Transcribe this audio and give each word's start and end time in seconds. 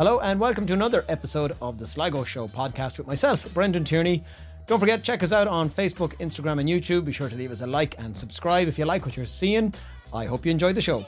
Hello, 0.00 0.18
and 0.20 0.40
welcome 0.40 0.64
to 0.64 0.72
another 0.72 1.04
episode 1.10 1.54
of 1.60 1.76
the 1.76 1.86
Sligo 1.86 2.24
Show 2.24 2.48
podcast 2.48 2.96
with 2.96 3.06
myself, 3.06 3.52
Brendan 3.52 3.84
Tierney. 3.84 4.24
Don't 4.66 4.80
forget, 4.80 5.04
check 5.04 5.22
us 5.22 5.30
out 5.30 5.46
on 5.46 5.68
Facebook, 5.68 6.14
Instagram, 6.20 6.58
and 6.58 6.66
YouTube. 6.66 7.04
Be 7.04 7.12
sure 7.12 7.28
to 7.28 7.36
leave 7.36 7.50
us 7.50 7.60
a 7.60 7.66
like 7.66 7.96
and 7.98 8.16
subscribe 8.16 8.66
if 8.66 8.78
you 8.78 8.86
like 8.86 9.04
what 9.04 9.14
you're 9.14 9.26
seeing. 9.26 9.74
I 10.14 10.24
hope 10.24 10.46
you 10.46 10.52
enjoyed 10.52 10.74
the 10.74 10.80
show. 10.80 11.04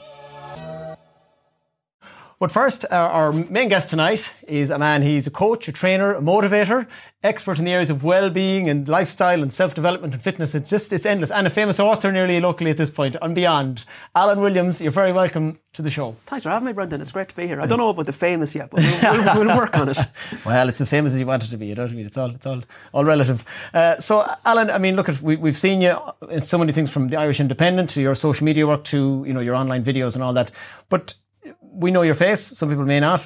But 2.43 2.51
first, 2.51 2.85
our, 2.91 3.09
our 3.09 3.31
main 3.31 3.69
guest 3.69 3.89
tonight 3.89 4.33
is 4.49 4.69
a 4.69 4.77
man, 4.77 5.01
he's 5.01 5.25
a 5.27 5.31
coach, 5.31 5.69
a 5.69 5.71
trainer, 5.71 6.13
a 6.13 6.19
motivator, 6.19 6.87
expert 7.23 7.57
in 7.57 7.63
the 7.63 7.71
areas 7.71 7.89
of 7.89 8.03
well-being 8.03 8.67
and 8.69 8.85
lifestyle 8.85 9.41
and 9.41 9.53
self-development 9.53 10.13
and 10.13 10.21
fitness. 10.21 10.53
It's 10.53 10.69
just, 10.69 10.91
it's 10.91 11.05
endless. 11.05 11.31
And 11.31 11.47
a 11.47 11.49
famous 11.49 11.79
author 11.79 12.11
nearly 12.11 12.41
locally 12.41 12.69
at 12.69 12.75
this 12.75 12.89
point 12.89 13.15
and 13.21 13.33
beyond. 13.33 13.85
Alan 14.13 14.41
Williams, 14.41 14.81
you're 14.81 14.91
very 14.91 15.13
welcome 15.13 15.57
to 15.71 15.81
the 15.81 15.89
show. 15.89 16.17
Thanks 16.25 16.43
for 16.43 16.49
having 16.49 16.65
me, 16.65 16.73
Brendan. 16.73 16.99
It's 16.99 17.13
great 17.13 17.29
to 17.29 17.35
be 17.37 17.47
here. 17.47 17.61
I 17.61 17.65
don't 17.65 17.77
know 17.77 17.87
about 17.87 18.07
the 18.07 18.11
famous 18.11 18.53
yet, 18.53 18.71
but 18.71 18.81
we'll, 18.81 19.23
we'll, 19.23 19.35
we'll 19.45 19.57
work 19.57 19.77
on 19.77 19.87
it. 19.87 19.99
well, 20.45 20.67
it's 20.67 20.81
as 20.81 20.89
famous 20.89 21.13
as 21.13 21.19
you 21.21 21.25
want 21.25 21.45
it 21.45 21.47
to 21.51 21.57
be. 21.57 21.67
You 21.67 21.75
know 21.75 21.83
what 21.83 21.91
I 21.91 21.95
mean? 21.95 22.07
It's 22.07 22.17
all, 22.17 22.31
it's 22.31 22.45
all, 22.45 22.61
all 22.91 23.05
relative. 23.05 23.45
Uh, 23.73 23.97
so, 23.99 24.29
Alan, 24.43 24.69
I 24.69 24.79
mean, 24.79 24.97
look, 24.97 25.07
at 25.07 25.21
we, 25.21 25.37
we've 25.37 25.57
seen 25.57 25.81
you 25.81 25.97
in 26.29 26.41
so 26.41 26.57
many 26.57 26.73
things 26.73 26.89
from 26.89 27.07
the 27.07 27.15
Irish 27.15 27.39
Independent 27.39 27.89
to 27.91 28.01
your 28.01 28.15
social 28.15 28.43
media 28.43 28.67
work 28.67 28.83
to, 28.85 29.23
you 29.25 29.31
know, 29.31 29.39
your 29.39 29.55
online 29.55 29.85
videos 29.85 30.15
and 30.15 30.21
all 30.25 30.33
that. 30.33 30.51
But 30.89 31.13
we 31.73 31.91
know 31.91 32.03
your 32.03 32.15
face. 32.15 32.41
Some 32.57 32.69
people 32.69 32.85
may 32.85 32.99
not. 32.99 33.25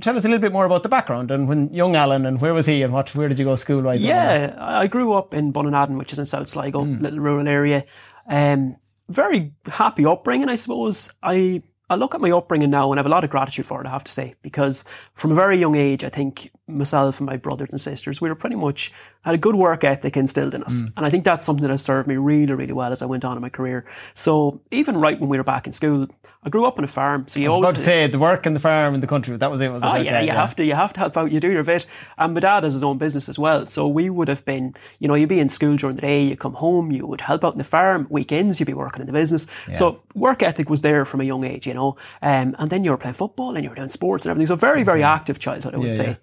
Tell 0.00 0.16
us 0.16 0.24
a 0.24 0.28
little 0.28 0.38
bit 0.38 0.52
more 0.52 0.64
about 0.64 0.82
the 0.82 0.88
background 0.88 1.30
and 1.30 1.48
when 1.48 1.72
young 1.72 1.96
Alan 1.96 2.26
and 2.26 2.40
where 2.40 2.54
was 2.54 2.66
he 2.66 2.82
and 2.82 2.92
what? 2.92 3.14
Where 3.14 3.28
did 3.28 3.38
you 3.38 3.44
go 3.44 3.54
school? 3.56 3.82
Right? 3.82 4.00
Yeah, 4.00 4.54
I 4.58 4.86
grew 4.86 5.12
up 5.12 5.34
in 5.34 5.52
Bunninadden, 5.52 5.98
which 5.98 6.12
is 6.12 6.18
in 6.18 6.26
South 6.26 6.48
Sligo, 6.48 6.84
mm. 6.84 7.00
little 7.00 7.20
rural 7.20 7.48
area. 7.48 7.84
Um, 8.28 8.76
very 9.08 9.52
happy 9.66 10.06
upbringing, 10.06 10.48
I 10.48 10.56
suppose. 10.56 11.10
I 11.22 11.62
I 11.90 11.96
look 11.96 12.14
at 12.14 12.20
my 12.20 12.30
upbringing 12.30 12.70
now 12.70 12.90
and 12.90 12.98
I 12.98 13.00
have 13.00 13.06
a 13.06 13.10
lot 13.10 13.24
of 13.24 13.30
gratitude 13.30 13.66
for 13.66 13.80
it, 13.80 13.86
I 13.86 13.90
have 13.90 14.04
to 14.04 14.12
say, 14.12 14.34
because 14.42 14.84
from 15.14 15.32
a 15.32 15.34
very 15.34 15.56
young 15.56 15.74
age, 15.74 16.04
I 16.04 16.10
think 16.10 16.52
myself 16.68 17.20
and 17.20 17.26
my 17.26 17.36
brothers 17.36 17.68
and 17.70 17.80
sisters, 17.80 18.20
we 18.20 18.28
were 18.28 18.34
pretty 18.34 18.56
much 18.56 18.92
had 19.22 19.34
a 19.34 19.38
good 19.38 19.54
work 19.54 19.84
ethic 19.84 20.16
instilled 20.16 20.54
in 20.54 20.62
us. 20.62 20.80
Mm. 20.80 20.92
And 20.96 21.06
I 21.06 21.10
think 21.10 21.24
that's 21.24 21.44
something 21.44 21.62
that 21.62 21.70
has 21.70 21.82
served 21.82 22.08
me 22.08 22.16
really, 22.16 22.52
really 22.52 22.72
well 22.72 22.92
as 22.92 23.02
I 23.02 23.06
went 23.06 23.24
on 23.24 23.36
in 23.36 23.42
my 23.42 23.48
career. 23.48 23.84
So 24.14 24.60
even 24.70 24.96
right 24.96 25.18
when 25.18 25.28
we 25.28 25.38
were 25.38 25.44
back 25.44 25.66
in 25.66 25.72
school, 25.72 26.08
I 26.40 26.50
grew 26.50 26.64
up 26.64 26.78
on 26.78 26.84
a 26.84 26.88
farm, 26.88 27.26
so 27.26 27.40
you 27.40 27.46
I 27.46 27.48
was 27.48 27.56
always 27.56 27.70
about 27.70 27.76
to 27.78 27.84
say 27.84 28.06
the 28.06 28.18
work 28.18 28.46
and 28.46 28.54
the 28.54 28.60
farm 28.60 28.94
in 28.94 29.00
the 29.00 29.08
country. 29.08 29.36
That 29.36 29.50
was 29.50 29.60
it. 29.60 29.72
Was 29.72 29.82
oh 29.82 29.94
it? 29.94 30.04
yeah, 30.04 30.20
you 30.20 30.28
yeah. 30.28 30.34
have 30.34 30.54
to. 30.56 30.64
You 30.64 30.74
have 30.74 30.92
to 30.92 31.00
help 31.00 31.16
out. 31.16 31.32
You 31.32 31.40
do 31.40 31.50
your 31.50 31.64
bit. 31.64 31.84
And 32.16 32.32
my 32.32 32.40
dad 32.40 32.62
has 32.62 32.74
his 32.74 32.84
own 32.84 32.96
business 32.96 33.28
as 33.28 33.40
well, 33.40 33.66
so 33.66 33.88
we 33.88 34.08
would 34.08 34.28
have 34.28 34.44
been. 34.44 34.74
You 35.00 35.08
know, 35.08 35.14
you'd 35.14 35.28
be 35.28 35.40
in 35.40 35.48
school 35.48 35.76
during 35.76 35.96
the 35.96 36.02
day. 36.02 36.22
You 36.22 36.36
come 36.36 36.54
home. 36.54 36.92
You 36.92 37.06
would 37.06 37.22
help 37.22 37.44
out 37.44 37.54
in 37.54 37.58
the 37.58 37.64
farm. 37.64 38.06
Weekends, 38.08 38.60
you'd 38.60 38.66
be 38.66 38.72
working 38.72 39.00
in 39.00 39.08
the 39.08 39.12
business. 39.12 39.48
Yeah. 39.66 39.74
So 39.74 40.00
work 40.14 40.44
ethic 40.44 40.70
was 40.70 40.80
there 40.80 41.04
from 41.04 41.20
a 41.20 41.24
young 41.24 41.42
age. 41.42 41.66
You 41.66 41.74
know, 41.74 41.96
um, 42.22 42.54
and 42.60 42.70
then 42.70 42.84
you 42.84 42.92
were 42.92 42.98
playing 42.98 43.14
football 43.14 43.56
and 43.56 43.64
you 43.64 43.70
were 43.70 43.76
doing 43.76 43.88
sports 43.88 44.24
and 44.24 44.30
everything. 44.30 44.46
So 44.46 44.54
very, 44.54 44.84
very 44.84 45.02
active 45.02 45.40
childhood, 45.40 45.74
I 45.74 45.78
would 45.78 45.86
yeah, 45.88 45.92
say 45.92 46.18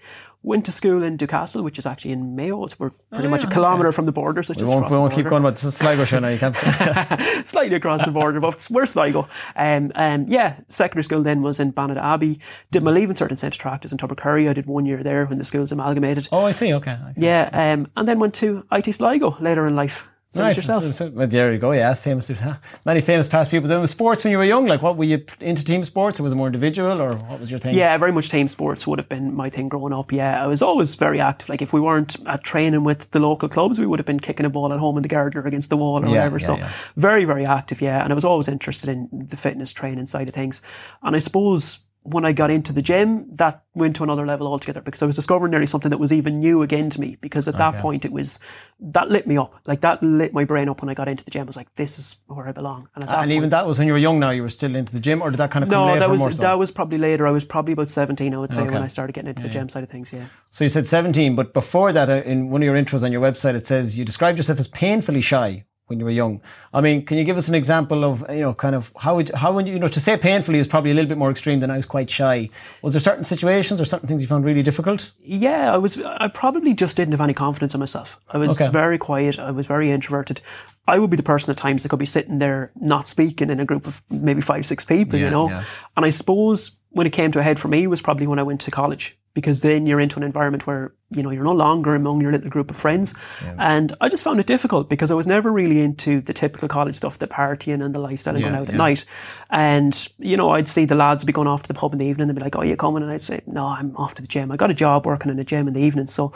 went 0.46 0.66
to 0.66 0.72
school 0.72 1.04
in 1.04 1.18
Doocastle, 1.18 1.64
which 1.64 1.80
is 1.80 1.86
actually 1.86 2.12
in 2.12 2.36
Mayo. 2.36 2.64
It's 2.64 2.80
we're 2.80 2.92
pretty 3.12 3.28
oh, 3.28 3.32
much 3.32 3.44
a 3.44 3.48
kilometre 3.48 3.88
okay. 3.90 3.96
from 3.96 4.06
the 4.06 4.12
border. 4.12 4.44
So 4.44 4.54
we 4.58 4.64
won't, 4.64 4.90
we 4.90 4.98
won't 4.98 5.14
keep 5.14 5.28
going, 5.28 5.44
but 5.44 5.54
it's 5.54 5.76
Sligo 5.76 6.06
show 6.06 6.20
now. 6.20 6.30
You 6.30 6.38
can't 6.38 6.56
slightly 7.48 7.76
across 7.76 8.06
the 8.06 8.12
border, 8.12 8.40
but 8.40 8.68
we're 8.70 8.86
Sligo. 8.86 9.28
Um, 9.56 9.92
um, 9.96 10.26
yeah, 10.28 10.60
secondary 10.70 11.04
school 11.04 11.22
then 11.22 11.42
was 11.42 11.60
in 11.60 11.72
Banada 11.72 12.04
Abbey. 12.04 12.40
Did 12.72 12.84
my 12.84 12.92
leaving 12.92 13.16
cert 13.16 13.32
in 13.32 13.38
St 13.38 13.56
Attracta's 13.56 13.92
in 13.92 13.98
Tubbercurry. 13.98 14.50
I 14.50 14.54
did 14.54 14.68
one 14.68 14.86
year 14.86 15.02
there 15.02 15.26
when 15.26 15.40
the 15.40 15.46
schools 15.46 15.72
amalgamated. 15.72 16.30
Oh, 16.32 16.46
I 16.46 16.52
see. 16.52 16.74
Okay. 16.74 16.92
okay. 16.92 17.14
Yeah, 17.18 17.50
um, 17.52 17.88
and 17.98 18.08
then 18.08 18.20
went 18.20 18.36
to 18.36 18.66
IT 18.72 18.94
Sligo 18.94 19.36
later 19.40 19.66
in 19.68 19.76
life. 19.76 20.08
Right. 20.38 20.56
yourself. 20.56 21.14
Well, 21.14 21.28
there 21.28 21.54
you 21.54 21.60
go. 21.60 21.72
Yeah, 21.72 21.94
famous. 21.94 22.32
Many 22.86 23.02
famous 23.02 23.28
past 23.28 23.52
people. 23.52 23.72
And 23.72 23.82
with 23.82 23.90
sports 23.90 24.24
when 24.24 24.32
you 24.32 24.38
were 24.38 24.44
young, 24.44 24.66
like 24.66 24.82
what 24.82 24.98
were 24.98 25.04
you 25.04 25.26
into 25.40 25.64
team 25.64 25.84
sports, 25.84 26.20
or 26.20 26.24
was 26.24 26.34
it 26.34 26.36
more 26.36 26.48
individual, 26.48 27.02
or 27.02 27.16
what 27.16 27.40
was 27.40 27.50
your 27.50 27.60
thing? 27.60 27.76
Yeah, 27.76 27.98
very 27.98 28.12
much 28.12 28.30
team 28.30 28.48
sports 28.48 28.86
would 28.88 29.00
have 29.00 29.10
been 29.10 29.34
my 29.34 29.50
thing 29.50 29.70
growing 29.70 29.94
up. 29.94 30.12
Yeah, 30.12 30.44
I 30.44 30.48
was 30.48 30.62
always 30.62 30.96
very 30.96 31.20
active. 31.20 31.50
Like 31.50 31.62
if 31.62 31.74
we 31.74 31.82
weren't 31.82 32.18
at 32.28 32.44
training 32.44 32.84
with 32.84 33.12
the 33.12 33.20
local 33.20 33.50
clubs, 33.50 33.80
we 33.80 33.86
would 33.86 34.00
have 34.00 34.06
been 34.06 34.20
kicking 34.20 34.46
a 34.46 34.50
ball 34.50 34.74
at 34.74 34.80
home 34.80 34.98
in 34.98 35.04
the 35.04 35.10
garden 35.10 35.42
or 35.42 35.48
against 35.48 35.70
the 35.70 35.78
wall 35.78 36.00
or 36.00 36.08
yeah, 36.08 36.10
whatever. 36.10 36.40
Yeah, 36.40 36.46
so 36.46 36.58
yeah. 36.58 36.72
very, 36.98 37.26
very 37.26 37.46
active. 37.46 37.82
Yeah, 37.82 38.04
and 38.04 38.12
I 38.12 38.16
was 38.16 38.26
always 38.26 38.48
interested 38.48 38.90
in 38.90 39.10
the 39.12 39.38
fitness 39.38 39.74
training 39.74 40.06
side 40.06 40.28
of 40.28 40.34
things. 40.34 40.62
And 41.04 41.16
I 41.16 41.20
suppose 41.20 41.85
when 42.06 42.24
I 42.24 42.34
got 42.34 42.52
into 42.52 42.72
the 42.72 42.84
gym, 42.84 43.26
that 43.36 43.64
went 43.74 43.96
to 43.96 44.04
another 44.04 44.28
level 44.28 44.46
altogether 44.46 44.80
because 44.80 45.02
I 45.02 45.08
was 45.08 45.16
discovering 45.16 45.50
nearly 45.50 45.66
something 45.66 45.90
that 45.90 45.98
was 45.98 46.14
even 46.14 46.40
new 46.40 46.62
again 46.62 46.92
to 46.92 47.02
me. 47.02 47.18
Because 47.20 47.48
at 47.48 47.56
okay. 47.56 47.64
that 47.64 47.82
point, 47.82 48.06
it 48.06 48.12
was 48.12 48.40
that 48.80 49.10
lit 49.10 49.26
me 49.26 49.38
up. 49.38 49.56
Like 49.66 49.82
that 49.82 50.04
lit 50.04 50.32
my 50.32 50.44
brain 50.46 50.70
up 50.70 50.82
when 50.82 50.90
I 50.90 50.94
got 50.94 51.08
into 51.08 51.26
the 51.26 51.32
gym. 51.32 51.42
I 51.42 51.46
was 51.46 51.56
like, 51.56 51.74
"This 51.76 51.98
is 51.98 52.18
where 52.28 52.48
I 52.48 52.52
belong." 52.52 52.90
And, 52.94 53.04
and 53.06 53.14
point, 53.14 53.32
even 53.32 53.50
that 53.50 53.66
was 53.66 53.80
when 53.80 53.88
you 53.88 53.94
were 53.94 54.00
young. 54.00 54.20
Now 54.20 54.30
you 54.30 54.44
were 54.44 54.50
still 54.50 54.76
into 54.76 54.94
the 54.94 55.00
gym, 55.00 55.22
or 55.22 55.32
did 55.32 55.38
that 55.38 55.50
kind 55.50 55.64
of 55.64 55.70
no? 55.70 55.98
that 55.98 56.10
was 56.10 56.22
so? 56.22 56.30
that 56.44 56.60
was 56.60 56.70
probably 56.70 57.00
later. 57.00 57.26
I 57.26 57.32
was 57.32 57.44
probably 57.44 57.74
about 57.74 57.90
seventeen, 57.90 58.36
I 58.36 58.38
would 58.38 58.54
say, 58.54 58.62
okay. 58.62 58.74
when 58.74 58.84
I 58.84 58.88
started 58.88 59.14
getting 59.14 59.30
into 59.30 59.42
yeah, 59.42 59.48
the 59.48 59.54
gym 59.54 59.64
yeah. 59.64 59.74
side 59.74 59.84
of 59.84 59.90
things. 59.90 60.14
Yeah. 60.14 60.28
So 60.52 60.64
you 60.64 60.70
said 60.70 60.86
seventeen, 60.86 61.36
but 61.36 61.54
before 61.54 61.92
that, 61.92 62.10
uh, 62.10 62.22
in 62.24 62.52
one 62.52 62.62
of 62.62 62.66
your 62.66 62.76
intros 62.76 63.02
on 63.02 63.12
your 63.12 63.22
website, 63.22 63.56
it 63.56 63.66
says 63.66 63.98
you 63.98 64.06
described 64.06 64.38
yourself 64.38 64.60
as 64.60 64.68
painfully 64.68 65.22
shy 65.22 65.66
when 65.88 66.00
you 66.00 66.06
were 66.06 66.12
young. 66.12 66.42
I 66.74 66.82
mean, 66.82 67.06
can 67.06 67.18
you 67.18 67.24
give 67.24 67.38
us 67.38 67.48
an 67.48 67.56
example 67.56 68.04
of 68.04 68.26
you 68.30 68.40
know 68.40 68.54
kind 68.54 68.76
of 68.76 68.92
how 68.98 69.16
would 69.16 69.30
how 69.36 69.54
would 69.54 69.68
you, 69.68 69.74
you 69.74 69.80
know 69.80 69.88
to 69.88 70.02
say 70.02 70.18
painfully 70.18 70.60
is 70.60 70.68
probably 70.68 70.92
a 70.92 70.94
little 70.94 71.10
bit 71.10 71.18
more 71.18 71.30
extreme 71.30 71.60
than 71.60 71.70
I 71.70 71.78
was 71.78 71.86
quite 71.86 72.10
shy. 72.10 72.50
Was 72.82 72.94
there 72.94 73.00
certain 73.00 73.24
situations 73.24 73.80
or 73.80 73.86
certain 73.86 74.08
things 74.08 74.22
you 74.22 74.28
found 74.28 74.46
really 74.46 74.64
difficult? 74.64 75.12
Yeah, 75.20 75.74
I 75.74 75.78
was. 75.78 76.02
I 76.02 76.28
probably 76.28 76.74
just 76.74 76.98
didn't 76.98 77.12
have 77.12 77.22
any 77.22 77.34
confidence 77.34 77.74
in 77.74 77.80
myself. 77.80 78.20
I 78.30 78.38
was 78.38 78.52
okay. 78.52 78.70
very 78.70 78.98
quiet. 78.98 79.38
I 79.38 79.52
was 79.52 79.68
very 79.68 79.92
introverted. 79.92 80.42
I 80.88 81.00
would 81.00 81.10
be 81.10 81.18
the 81.18 81.24
person 81.24 81.50
at 81.50 81.58
times 81.58 81.84
that 81.84 81.90
could 81.90 82.00
be 82.00 82.06
sitting 82.06 82.38
there 82.40 82.72
not 82.76 83.08
speaking 83.08 83.50
in 83.50 83.60
a 83.60 83.66
group 83.66 83.88
of 83.88 84.04
maybe 84.10 84.42
five 84.42 84.66
six 84.66 84.86
people, 84.86 85.18
yeah, 85.20 85.26
you 85.26 85.32
know. 85.32 85.50
Yeah. 85.50 85.64
And 85.98 86.06
I 86.06 86.12
suppose 86.12 86.72
when 86.96 87.06
it 87.06 87.12
came 87.12 87.30
to 87.34 87.40
a 87.40 87.44
head 87.44 87.60
for 87.60 87.68
me 87.68 87.88
was 87.88 88.02
probably 88.02 88.26
when 88.26 88.40
I 88.40 88.44
went 88.44 88.62
to 88.62 88.72
college 88.72 89.18
because 89.34 89.60
then 89.60 89.86
you're 89.86 90.00
into 90.00 90.16
an 90.16 90.24
environment 90.24 90.66
where 90.66 90.94
you 91.12 91.22
know 91.22 91.30
you're 91.30 91.44
no 91.44 91.52
longer 91.52 91.94
among 91.94 92.22
your 92.22 92.32
little 92.32 92.50
group 92.50 92.72
of 92.72 92.78
friends. 92.78 93.14
Yeah. 93.44 93.56
and 93.60 93.94
i 94.00 94.08
just 94.08 94.24
found 94.24 94.40
it 94.40 94.48
difficult 94.48 94.90
because 94.90 95.12
i 95.12 95.14
was 95.14 95.28
never 95.28 95.52
really 95.52 95.82
into 95.82 96.22
the 96.22 96.32
typical 96.32 96.70
college 96.70 96.96
stuff 96.96 97.20
the 97.20 97.28
partying 97.28 97.84
and 97.84 97.94
the 97.94 98.00
lifestyle 98.00 98.34
and 98.34 98.44
yeah, 98.44 98.50
going 98.50 98.62
out 98.62 98.68
yeah. 98.68 98.74
at 98.74 98.78
night. 98.78 99.06
And 99.50 100.08
you 100.18 100.38
know 100.38 100.52
i'd 100.52 100.70
see 100.70 100.86
the 100.86 100.96
lads 100.96 101.26
be 101.26 101.34
going 101.34 101.50
off 101.50 101.64
to 101.64 101.68
the 101.68 101.74
pub 101.74 101.92
in 101.92 102.00
the 102.00 102.06
evening 102.06 102.28
they'd 102.28 102.36
be 102.36 102.42
like 102.42 102.56
oh 102.56 102.64
you 102.64 102.78
coming? 102.78 103.04
And 103.04 103.12
i'd 103.12 103.22
say 103.22 103.42
no 103.46 103.66
i'm 103.66 103.96
off 103.98 104.16
to 104.16 104.22
the 104.22 104.28
gym. 104.28 104.52
I 104.52 104.56
got 104.56 104.72
a 104.72 104.74
job 104.86 105.06
working 105.06 105.30
in 105.30 105.38
a 105.38 105.44
gym 105.44 105.68
in 105.68 105.74
the 105.74 105.82
evening. 105.82 106.08
So 106.08 106.32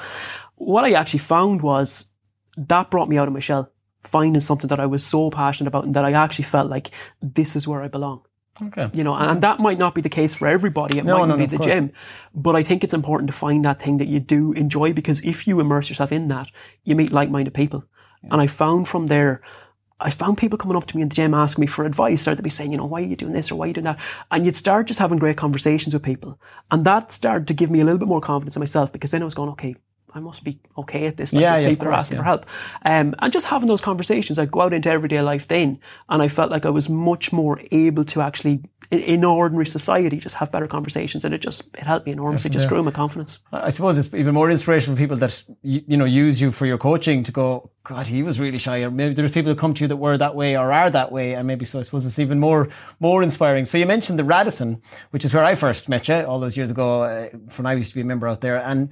what 0.56 0.84
i 0.84 0.92
actually 0.92 1.20
found 1.20 1.62
was 1.62 2.06
that 2.58 2.92
brought 2.92 3.08
me 3.08 3.18
out 3.18 3.30
of 3.30 3.34
my 3.34 3.40
shell 3.40 3.72
finding 4.04 4.42
something 4.42 4.68
that 4.68 4.80
i 4.80 4.86
was 4.86 5.06
so 5.06 5.30
passionate 5.30 5.70
about 5.70 5.86
and 5.86 5.94
that 5.94 6.04
i 6.04 6.12
actually 6.12 6.44
felt 6.44 6.70
like 6.70 6.92
this 7.22 7.56
is 7.56 7.66
where 7.66 7.82
i 7.82 7.88
belong 7.88 8.22
Okay. 8.62 8.90
You 8.94 9.04
know, 9.04 9.16
and 9.16 9.42
that 9.42 9.60
might 9.60 9.78
not 9.78 9.96
be 9.96 10.02
the 10.02 10.10
case 10.10 10.36
for 10.36 10.48
everybody. 10.48 10.98
It 10.98 11.06
no, 11.06 11.20
might 11.20 11.28
no, 11.28 11.38
be 11.38 11.48
no, 11.48 11.58
the 11.58 11.64
gym. 11.64 11.92
But 12.34 12.56
I 12.56 12.64
think 12.64 12.84
it's 12.84 12.94
important 12.94 13.30
to 13.30 13.38
find 13.38 13.64
that 13.66 13.82
thing 13.82 13.98
that 13.98 14.08
you 14.08 14.20
do 14.20 14.52
enjoy 14.54 14.94
because 14.94 15.22
if 15.22 15.48
you 15.48 15.60
immerse 15.60 15.90
yourself 15.90 16.12
in 16.12 16.28
that, 16.28 16.48
you 16.84 16.96
meet 16.96 17.12
like-minded 17.12 17.54
people. 17.54 17.86
Yeah. 18.24 18.30
And 18.34 18.42
I 18.42 18.48
found 18.48 18.88
from 18.88 19.08
there, 19.08 19.42
I 20.00 20.10
found 20.10 20.38
people 20.38 20.58
coming 20.58 20.78
up 20.78 20.88
to 20.88 20.96
me 20.96 21.04
in 21.04 21.10
the 21.10 21.16
gym 21.16 21.34
asking 21.34 21.62
me 21.62 21.68
for 21.68 21.86
advice, 21.86 22.28
or 22.28 22.36
they'd 22.36 22.42
be 22.42 22.50
saying, 22.50 22.72
you 22.72 22.78
know, 22.78 22.86
why 22.86 23.02
are 23.02 23.06
you 23.06 23.16
doing 23.16 23.34
this 23.34 23.52
or 23.52 23.56
why 23.56 23.66
are 23.66 23.68
you 23.68 23.74
doing 23.74 23.86
that? 23.86 24.00
And 24.32 24.46
you'd 24.46 24.56
start 24.56 24.88
just 24.88 25.00
having 25.00 25.20
great 25.20 25.38
conversations 25.38 25.94
with 25.94 26.04
people. 26.04 26.40
And 26.72 26.86
that 26.86 27.12
started 27.12 27.48
to 27.48 27.54
give 27.54 27.70
me 27.70 27.82
a 27.82 27.84
little 27.84 28.00
bit 28.00 28.08
more 28.08 28.22
confidence 28.22 28.56
in 28.56 28.62
myself 28.62 28.92
because 28.92 29.12
then 29.12 29.22
I 29.22 29.26
was 29.26 29.34
going, 29.34 29.50
okay, 29.52 29.76
I 30.14 30.20
must 30.20 30.44
be 30.44 30.60
okay 30.78 31.06
at 31.06 31.18
this. 31.18 31.34
Like 31.34 31.42
yeah, 31.42 31.58
yeah, 31.58 31.70
people 31.70 31.86
course, 31.86 31.96
are 31.96 32.00
asking 32.00 32.16
yeah. 32.18 32.22
for 32.22 32.26
help. 32.26 32.46
Um, 32.84 33.16
and 33.20 33.32
just 33.32 33.46
having 33.46 33.68
those 33.68 33.82
conversations, 33.82 34.40
I'd 34.40 34.52
go 34.52 34.62
out 34.62 34.74
into 34.74 34.90
everyday 34.90 35.22
life 35.22 35.48
then, 35.48 35.80
and 36.10 36.22
I 36.22 36.28
felt 36.28 36.52
like 36.52 36.66
I 36.66 36.70
was 36.70 36.90
much 36.90 37.32
more 37.32 37.62
able 37.72 38.06
to 38.06 38.22
actually, 38.22 38.62
in, 38.92 39.00
in 39.00 39.24
ordinary 39.24 39.68
society, 39.68 40.18
just 40.18 40.38
have 40.38 40.52
better 40.52 40.68
conversations, 40.68 41.26
and 41.26 41.34
it 41.34 41.42
just 41.42 41.76
it 41.76 41.84
helped 41.84 42.06
me 42.08 42.12
enormously. 42.12 42.50
just 42.50 42.68
grew 42.68 42.82
my 42.82 42.92
confidence. 42.92 43.40
I 43.52 43.70
suppose 43.70 43.98
it's 43.98 44.14
even 44.14 44.34
more 44.34 44.50
inspiration 44.50 44.94
for 44.94 44.98
people 44.98 45.18
that 45.18 45.44
you, 45.62 45.84
you, 45.88 45.98
know 45.98 46.06
use 46.06 46.42
you 46.42 46.52
for 46.52 46.66
your 46.66 46.78
coaching 46.78 47.24
to 47.24 47.32
go. 47.32 47.70
God, 47.84 48.08
he 48.08 48.24
was 48.24 48.40
really 48.40 48.58
shy. 48.58 48.80
Or 48.80 48.92
maybe 48.92 49.14
there's 49.14 49.32
people 49.32 49.52
who 49.52 49.56
come 49.56 49.74
to 49.76 49.84
you 49.84 49.88
that 49.88 49.98
were 49.98 50.18
that 50.18 50.36
way 50.36 50.58
or 50.58 50.72
are 50.72 50.90
that 50.90 51.12
way, 51.12 51.34
and 51.34 51.46
maybe 51.48 51.66
so. 51.66 51.80
I 51.80 51.84
suppose 51.84 52.06
it's 52.06 52.20
even 52.20 52.40
more 52.40 52.70
more 53.00 53.22
inspiring. 53.22 53.66
So 53.66 53.78
you 53.78 53.86
mentioned 53.86 54.18
the 54.18 54.24
Radisson, 54.24 54.82
which 55.12 55.24
is 55.24 55.34
where 55.34 55.44
I 55.44 55.56
first 55.56 55.88
met 55.88 56.08
you 56.08 56.16
all 56.16 56.40
those 56.40 56.58
years 56.58 56.72
ago. 56.72 57.04
Uh, 57.04 57.30
when 57.56 57.66
I 57.66 57.74
used 57.74 57.90
to 57.90 57.96
be 57.96 58.02
a 58.02 58.06
member 58.06 58.28
out 58.28 58.42
there, 58.42 58.58
and 58.58 58.90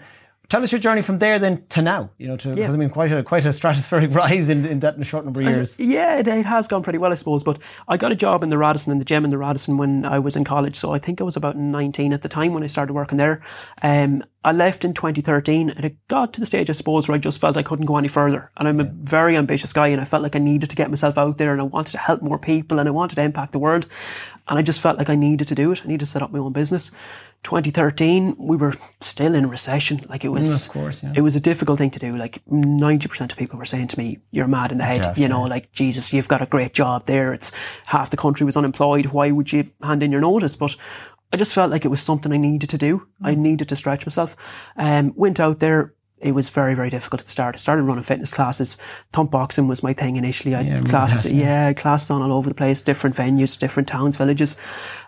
tell 0.50 0.64
us 0.64 0.72
your 0.72 0.80
journey 0.80 1.02
from 1.02 1.20
there 1.20 1.40
then 1.40 1.66
to 1.70 1.82
now. 1.82 2.10
You 2.18 2.28
know, 2.28 2.38
to, 2.38 2.54
yeah. 2.54 2.72
I 2.72 2.76
mean, 2.76 2.90
quite 2.90 3.12
a 3.12 3.24
quite 3.24 3.46
a 3.46 3.50
stratospheric 3.50 4.14
rise 4.16 4.50
in, 4.50 4.66
in 4.66 4.80
that 4.82 4.96
in 4.96 5.02
a 5.02 5.06
short 5.06 5.26
number 5.26 5.42
of 5.42 5.48
years. 5.48 5.80
Yeah, 5.80 6.18
it, 6.18 6.28
it, 6.28 6.46
has 6.46 6.68
gone 6.68 6.84
pretty 6.84 7.00
well, 7.00 7.12
I 7.12 7.16
suppose. 7.16 7.44
But 7.44 7.60
I 7.88 7.98
got 7.98 8.12
a 8.12 8.16
job 8.16 8.44
in 8.44 8.50
the 8.50 8.58
Radisson 8.58 8.92
in 8.92 9.00
the 9.00 9.06
gym 9.06 9.26
in 9.26 9.32
the 9.32 9.38
Radisson 9.38 9.78
when 9.78 10.06
I 10.06 10.20
was 10.20 10.36
in 10.36 10.44
college. 10.44 10.76
So 10.76 10.94
I 10.94 11.00
think 11.00 11.22
I 11.22 11.24
was 11.24 11.36
about 11.36 11.58
nineteen 11.58 12.14
at 12.14 12.22
the 12.22 12.30
time 12.30 12.54
when 12.54 12.64
I 12.64 12.68
started 12.68 12.94
working 12.94 13.18
there. 13.18 13.42
Um, 13.82 14.24
I 14.48 14.54
left 14.54 14.86
in 14.86 14.94
2013 14.94 15.72
and 15.72 15.84
it 15.84 15.98
got 16.08 16.32
to 16.32 16.40
the 16.40 16.46
stage, 16.46 16.70
I 16.70 16.74
suppose, 16.74 17.08
where 17.08 17.16
I 17.16 17.20
just 17.20 17.42
felt 17.42 17.58
I 17.58 17.64
couldn't 17.64 17.86
go 17.86 17.98
any 17.98 18.08
further. 18.08 18.50
And 18.56 18.66
I'm 18.66 18.80
a 18.80 18.86
very 18.86 19.36
ambitious 19.36 19.74
guy 19.74 19.88
and 19.88 20.00
I 20.00 20.06
felt 20.06 20.24
like 20.24 20.38
I 20.38 20.40
needed 20.40 20.70
to 20.70 20.76
get 20.78 20.90
myself 20.90 21.18
out 21.18 21.38
there 21.38 21.52
and 21.52 21.60
I 21.60 21.66
wanted 21.66 21.92
to 21.92 21.98
help 21.98 22.22
more 22.22 22.40
people 22.40 22.80
and 22.80 22.88
I 22.88 22.92
wanted 22.94 23.16
to 23.16 23.24
impact 23.24 23.52
the 23.52 23.60
world. 23.60 23.88
And 24.48 24.58
I 24.58 24.62
just 24.62 24.80
felt 24.80 24.98
like 24.98 25.10
I 25.10 25.16
needed 25.16 25.50
to 25.50 25.56
do 25.56 25.74
it. 25.74 25.82
I 25.84 25.88
needed 25.88 26.00
to 26.00 26.06
set 26.06 26.22
up 26.22 26.32
my 26.32 26.40
own 26.40 26.54
business. 26.54 26.92
2013, 27.44 28.36
we 28.38 28.58
were 28.58 28.74
still 29.02 29.34
in 29.34 29.50
recession. 29.50 30.06
Like 30.10 30.26
it 30.26 30.30
was, 30.30 30.50
mm, 30.50 30.68
of 30.68 30.74
course, 30.74 31.04
yeah. 31.04 31.14
it 31.16 31.22
was 31.22 31.36
a 31.36 31.40
difficult 31.40 31.78
thing 31.78 31.92
to 31.92 32.00
do. 32.00 32.18
Like 32.18 32.44
90% 32.46 33.32
of 33.32 33.38
people 33.38 33.58
were 33.58 33.66
saying 33.66 33.88
to 33.88 33.98
me, 33.98 34.20
you're 34.32 34.48
mad 34.48 34.72
in 34.72 34.78
the 34.78 34.84
head. 34.84 34.98
Definitely. 34.98 35.24
You 35.24 35.30
know, 35.30 35.44
like, 35.44 35.72
Jesus, 35.72 36.12
you've 36.12 36.28
got 36.28 36.42
a 36.42 36.46
great 36.46 36.74
job 36.74 37.06
there. 37.06 37.34
It's 37.34 37.52
half 37.86 38.10
the 38.10 38.18
country 38.18 38.46
was 38.46 38.58
unemployed. 38.58 39.08
Why 39.08 39.32
would 39.32 39.54
you 39.54 39.70
hand 39.82 40.04
in 40.04 40.12
your 40.12 40.22
notice? 40.22 40.56
But 40.56 40.76
I 41.32 41.38
just 41.38 41.54
felt 41.54 41.72
like 41.72 41.86
it 41.86 41.90
was 41.90 42.02
something 42.02 42.32
I 42.32 42.38
needed 42.38 42.70
to 42.70 42.78
do. 42.78 43.08
I 43.22 43.36
mm. 43.36 43.40
needed 43.40 43.70
to 43.70 43.76
stretch 43.76 44.06
myself. 44.06 44.36
Um, 44.76 45.14
went 45.16 45.40
out 45.40 45.60
there, 45.60 45.94
it 46.20 46.32
was 46.32 46.50
very, 46.50 46.74
very 46.74 46.90
difficult 46.90 47.22
at 47.22 47.26
the 47.26 47.32
start. 47.32 47.56
I 47.56 47.60
started 47.60 47.84
running 47.84 48.04
fitness 48.04 48.34
classes. 48.34 48.78
Thump 49.14 49.32
boxing 49.32 49.68
was 49.68 49.84
my 49.84 49.94
thing 49.94 50.16
initially. 50.16 50.56
I 50.56 50.62
yeah, 50.62 50.82
classes, 50.82 51.26
yeah. 51.26 51.68
yeah, 51.68 51.74
classes 51.74 52.10
on 52.10 52.22
all 52.22 52.34
over 52.34 52.50
the 52.50 52.56
place, 52.56 52.82
different 52.82 53.16
venues, 53.16 53.58
different 53.58 53.88
towns, 53.88 54.18
villages. 54.18 54.58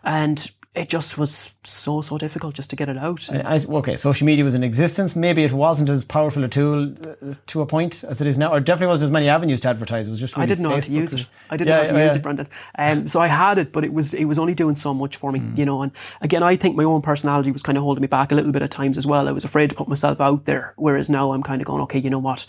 And 0.04 0.52
it 0.75 0.88
just 0.88 1.18
was 1.18 1.51
so 1.63 2.01
so 2.01 2.18
difficult 2.19 2.54
just 2.54 2.69
to 2.69 2.75
get 2.75 2.89
it 2.89 2.98
out. 2.98 3.27
I, 3.31 3.60
okay, 3.68 3.95
social 3.95 4.25
media 4.25 4.44
was 4.44 4.54
in 4.54 4.63
existence. 4.63 5.16
Maybe 5.16 5.44
it 5.44 5.51
wasn't 5.51 5.89
as 5.89 6.04
powerful 6.04 6.44
a 6.44 6.48
tool 6.48 6.94
uh, 6.94 7.33
to 7.48 7.62
a 7.62 7.66
point 7.66 8.04
as 8.04 8.21
it 8.21 8.27
is 8.27 8.38
now, 8.38 8.54
or 8.54 8.60
definitely 8.60 8.92
wasn't 8.92 9.06
as 9.06 9.12
many 9.12 9.30
avenues 9.30 9.62
to 9.62 9.69
advertise. 9.69 10.07
It 10.07 10.12
was 10.12 10.19
just 10.19 10.36
really 10.36 10.44
I 10.44 10.45
didn't 10.45 10.63
know 10.63 10.69
Facebook 10.69 10.74
how 10.74 10.80
to 10.81 10.92
use 10.92 11.13
it. 11.13 11.25
I 11.50 11.57
didn't 11.57 11.69
yeah, 11.69 11.75
know 11.75 11.81
how 11.81 11.94
to 11.94 11.98
yeah, 11.98 12.06
use 12.06 12.16
it, 12.16 12.21
Brendan. 12.21 12.48
Um, 12.77 13.07
so 13.07 13.19
I 13.19 13.27
had 13.27 13.57
it, 13.57 13.71
but 13.71 13.83
it 13.83 13.92
was 13.92 14.13
it 14.13 14.25
was 14.25 14.38
only 14.38 14.54
doing 14.54 14.75
so 14.75 14.94
much 14.94 15.16
for 15.16 15.31
me, 15.31 15.39
mm. 15.39 15.57
you 15.57 15.66
know. 15.66 15.81
And 15.81 15.92
again, 16.21 16.44
I 16.44 16.56
think 16.56 16.75
my 16.75 16.83
own 16.83 17.01
personality 17.01 17.51
was 17.51 17.63
kind 17.63 17.77
of 17.77 17.83
holding 17.83 18.01
me 18.01 18.07
back 18.07 18.31
a 18.31 18.36
little 18.36 18.51
bit 18.51 18.62
at 18.62 18.69
times 18.69 18.95
as 18.95 19.07
well. 19.07 19.27
I 19.27 19.31
was 19.31 19.44
afraid 19.44 19.71
to 19.71 19.75
put 19.75 19.88
myself 19.88 20.21
out 20.21 20.45
there, 20.45 20.75
whereas 20.77 21.10
now 21.10 21.31
I'm 21.31 21.42
kind 21.42 21.63
of 21.63 21.66
going, 21.66 21.81
okay, 21.83 22.00
you 22.00 22.12
know 22.12 22.19
what, 22.19 22.45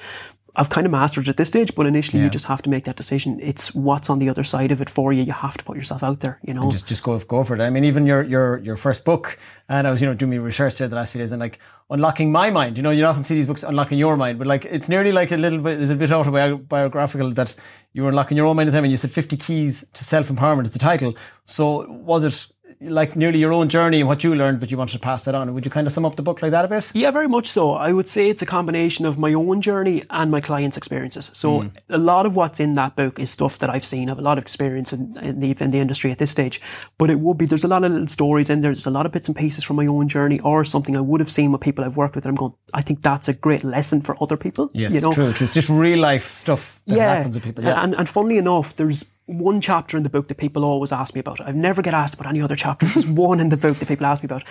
I've 0.61 0.69
kind 0.69 0.85
of 0.85 0.93
mastered 0.93 1.27
it 1.27 1.31
at 1.31 1.37
this 1.39 1.49
stage, 1.49 1.75
but 1.75 1.87
initially 1.87 2.19
yeah. 2.19 2.27
you 2.27 2.31
just 2.31 2.45
have 2.45 2.61
to 2.63 2.69
make 2.69 2.85
that 2.85 2.97
decision. 2.97 3.41
It's 3.41 3.75
what's 3.75 4.11
on 4.11 4.19
the 4.19 4.29
other 4.29 4.45
side 4.45 4.71
of 4.71 4.83
it 4.83 4.91
for 4.91 5.11
you. 5.11 5.23
You 5.23 5.33
have 5.33 5.57
to 5.57 5.65
put 5.65 5.75
yourself 5.75 6.03
out 6.03 6.21
there, 6.21 6.39
you 6.43 6.53
know. 6.53 6.65
And 6.65 6.73
just 6.73 6.87
just 6.87 7.03
go 7.03 7.19
go 7.19 7.43
for 7.45 7.55
it. 7.55 7.63
I 7.63 7.71
mean, 7.71 7.85
even 7.85 8.05
your 8.05 8.23
your 8.23 8.59
your 8.59 8.77
first 8.77 9.07
book, 9.07 9.39
and 9.71 9.87
I 9.87 9.91
was 9.91 10.03
you 10.03 10.07
know 10.07 10.13
doing 10.13 10.33
my 10.33 10.37
research 10.37 10.77
there 10.77 10.87
the 10.87 10.97
last 10.97 11.13
few 11.13 11.21
days, 11.23 11.33
and 11.33 11.41
like 11.41 11.59
unlocking 11.89 12.31
my 12.31 12.51
mind. 12.51 12.77
You 12.77 12.83
know, 12.83 12.91
you 12.91 13.07
often 13.07 13.25
see 13.25 13.37
these 13.37 13.47
books 13.47 13.63
unlocking 13.63 13.99
your 13.99 14.19
mind, 14.19 14.39
but 14.39 14.47
like 14.47 14.67
it's 14.67 14.87
nearly 14.87 15.13
like 15.13 15.33
a 15.33 15.39
little 15.39 15.61
bit 15.61 15.81
is 15.81 15.89
a 15.89 15.95
bit 15.95 16.13
autobiographical 16.13 17.31
that 17.31 17.57
you 17.95 18.03
were 18.03 18.11
unlocking 18.11 18.37
your 18.37 18.47
own 18.47 18.57
mind 18.57 18.69
at 18.69 18.73
the 18.73 18.77
time, 18.77 18.85
and 18.85 18.91
you 18.91 18.99
said 18.99 19.11
fifty 19.11 19.39
keys 19.39 19.87
to 19.95 20.05
self 20.05 20.29
empowerment 20.29 20.67
is 20.67 20.73
the 20.73 20.79
title. 20.79 21.17
So 21.47 21.91
was 21.91 22.23
it 22.25 22.47
like 22.81 23.15
nearly 23.15 23.39
your 23.39 23.53
own 23.53 23.69
journey 23.69 24.01
and 24.01 24.09
what 24.09 24.25
you 24.25 24.35
learned, 24.35 24.59
but 24.59 24.71
you 24.71 24.77
wanted 24.77 24.95
to 24.95 24.99
pass 24.99 25.25
that 25.25 25.35
on. 25.35 25.53
Would 25.53 25.65
you 25.65 25.71
kind 25.71 25.87
of 25.87 25.93
sum 25.93 26.07
up 26.07 26.17
the 26.17 26.23
book 26.23 26.41
like 26.41 26.51
that 26.53 26.65
a 26.65 26.69
bit? 26.69 26.91
Yeah, 26.95 27.11
very 27.11 27.29
much 27.29 27.47
so. 27.47 27.73
I 27.73 27.93
would 27.93 28.09
say 28.09 28.31
it's 28.31 28.41
a 28.41 28.47
combination 28.47 29.05
of 29.05 29.19
my 29.19 29.35
own 29.35 29.61
journey 29.61 30.03
and 30.09 30.31
my 30.31 30.41
clients' 30.41 30.77
experiences. 30.77 31.31
So 31.35 31.63
mm. 31.63 31.77
a 31.91 31.99
lot 31.99 32.25
of 32.25 32.37
what's 32.37 32.59
in 32.59 32.75
that 32.77 32.97
book 32.97 33.19
is 33.19 33.31
stuff 33.31 33.59
that 33.59 33.69
I've 33.69 33.85
seen. 33.85 34.09
I 34.09 34.13
have 34.13 34.19
a 34.19 34.23
lot 34.23 34.39
of 34.39 34.43
experience 34.43 34.93
in, 34.93 35.17
in, 35.21 35.41
the 35.41 35.55
in 35.61 35.71
the 35.73 35.79
industry 35.79 36.11
at 36.11 36.19
this 36.19 36.31
stage, 36.31 36.61
but 36.97 37.11
it 37.11 37.21
would 37.21 37.37
be 37.37 37.45
there's 37.45 37.65
a 37.65 37.69
lot 37.69 37.85
of 37.85 37.93
little 37.93 38.09
stories 38.09 38.49
in 38.49 38.63
there. 38.63 38.73
There's 38.73 38.87
a 38.87 38.91
lot 38.91 39.05
of 39.05 39.13
bits 39.13 39.29
and 39.29 39.37
pieces 39.37 39.63
from 39.63 39.77
my 39.77 39.87
own 39.87 40.09
journey 40.09 40.41
or 40.41 40.65
something 40.65 40.97
I 40.97 41.01
would 41.01 41.21
have 41.21 41.31
seen 41.31 41.53
with 41.53 41.61
people 41.61 41.85
I've 41.85 41.97
worked 41.99 42.15
with. 42.15 42.25
And 42.25 42.31
I'm 42.31 42.37
going, 42.37 42.55
I 42.73 42.81
think 42.81 43.03
that's 43.03 43.29
a 43.29 43.35
great 43.35 43.63
lesson 43.63 44.01
for 44.01 44.17
other 44.23 44.39
people. 44.39 44.71
Yes, 44.73 44.93
you 44.93 45.01
know? 45.01 45.13
true, 45.13 45.33
true. 45.35 45.45
It's 45.45 45.55
just 45.55 45.69
real 45.69 45.99
life 45.99 46.37
stuff 46.39 46.81
that 46.87 46.97
yeah. 46.97 47.17
happens 47.17 47.37
to 47.37 47.43
people. 47.43 47.63
Yeah, 47.63 47.83
and, 47.83 47.95
and 47.95 48.09
funnily 48.09 48.39
enough, 48.39 48.75
there's 48.77 49.05
one 49.31 49.61
chapter 49.61 49.97
in 49.97 50.03
the 50.03 50.11
book 50.11 50.29
that 50.29 50.37
people 50.37 50.65
always 50.65 50.93
ask 50.93 51.15
me 51.15 51.21
about. 51.21 51.41
I've 51.41 51.55
never 51.55 51.83
get 51.83 51.95
asked 51.95 52.15
about 52.15 52.27
any 52.27 52.43
other 52.43 52.57
chapter. 52.57 52.87
There's 52.87 53.07
one 53.07 53.41
in 53.41 53.49
the 53.49 53.57
book 53.57 53.77
that 53.77 53.89
people 53.89 54.07
ask 54.07 54.23
me 54.23 54.27
about. 54.27 54.45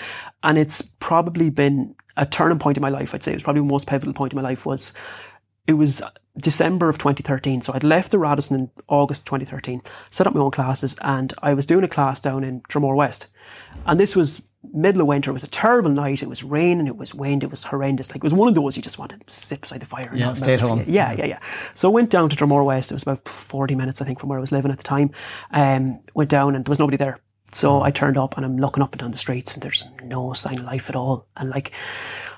And 0.43 0.57
it's 0.57 0.81
probably 0.81 1.49
been 1.49 1.95
a 2.15 2.25
turning 2.25 2.59
point 2.59 2.77
in 2.77 2.81
my 2.81 2.89
life. 2.89 3.13
I'd 3.13 3.23
say 3.23 3.31
it 3.31 3.35
was 3.35 3.43
probably 3.43 3.61
the 3.61 3.67
most 3.67 3.87
pivotal 3.87 4.13
point 4.13 4.33
in 4.33 4.37
my 4.37 4.41
life 4.41 4.65
was 4.65 4.93
it 5.67 5.73
was 5.73 6.01
December 6.37 6.89
of 6.89 6.97
2013. 6.97 7.61
So 7.61 7.73
I'd 7.73 7.83
left 7.83 8.11
the 8.11 8.19
Radisson 8.19 8.55
in 8.59 8.71
August 8.87 9.25
2013, 9.25 9.81
set 10.09 10.25
up 10.25 10.33
my 10.33 10.41
own 10.41 10.51
classes 10.51 10.95
and 11.01 11.33
I 11.41 11.53
was 11.53 11.65
doing 11.65 11.83
a 11.83 11.89
class 11.89 12.19
down 12.19 12.43
in 12.43 12.61
Dromore 12.61 12.95
West. 12.95 13.27
And 13.85 13.99
this 13.99 14.15
was 14.15 14.47
middle 14.73 15.01
of 15.01 15.07
winter. 15.07 15.29
It 15.29 15.33
was 15.33 15.43
a 15.43 15.47
terrible 15.47 15.89
night. 15.89 16.21
It 16.21 16.29
was 16.29 16.43
raining. 16.43 16.87
It 16.87 16.97
was 16.97 17.15
wind. 17.15 17.43
It 17.43 17.51
was 17.51 17.63
horrendous. 17.63 18.09
Like 18.09 18.17
it 18.17 18.23
was 18.23 18.33
one 18.33 18.47
of 18.47 18.55
those 18.55 18.75
you 18.75 18.83
just 18.83 18.99
wanted 18.99 19.25
to 19.25 19.33
sit 19.33 19.61
beside 19.61 19.81
the 19.81 19.85
fire. 19.85 20.09
And 20.09 20.19
yeah, 20.19 20.33
stay 20.33 20.53
at 20.53 20.59
home. 20.59 20.83
Yeah, 20.87 21.13
yeah, 21.13 21.25
yeah. 21.25 21.39
So 21.73 21.89
I 21.89 21.93
went 21.93 22.09
down 22.09 22.29
to 22.29 22.35
Dromore 22.35 22.65
West. 22.65 22.91
It 22.91 22.95
was 22.95 23.03
about 23.03 23.27
40 23.27 23.75
minutes, 23.75 24.01
I 24.01 24.05
think, 24.05 24.19
from 24.19 24.29
where 24.29 24.39
I 24.39 24.41
was 24.41 24.51
living 24.51 24.71
at 24.71 24.77
the 24.77 24.83
time. 24.83 25.11
Um, 25.51 25.99
went 26.13 26.29
down 26.29 26.55
and 26.55 26.65
there 26.65 26.71
was 26.71 26.79
nobody 26.79 26.97
there. 26.97 27.19
So 27.51 27.81
I 27.81 27.91
turned 27.91 28.17
up 28.17 28.37
and 28.37 28.45
I'm 28.45 28.57
looking 28.57 28.83
up 28.83 28.93
and 28.93 28.99
down 28.99 29.11
the 29.11 29.17
streets 29.17 29.55
and 29.55 29.63
there's 29.63 29.83
no 30.03 30.33
sign 30.33 30.59
of 30.59 30.65
life 30.65 30.89
at 30.89 30.95
all. 30.95 31.27
And 31.35 31.49
like, 31.49 31.71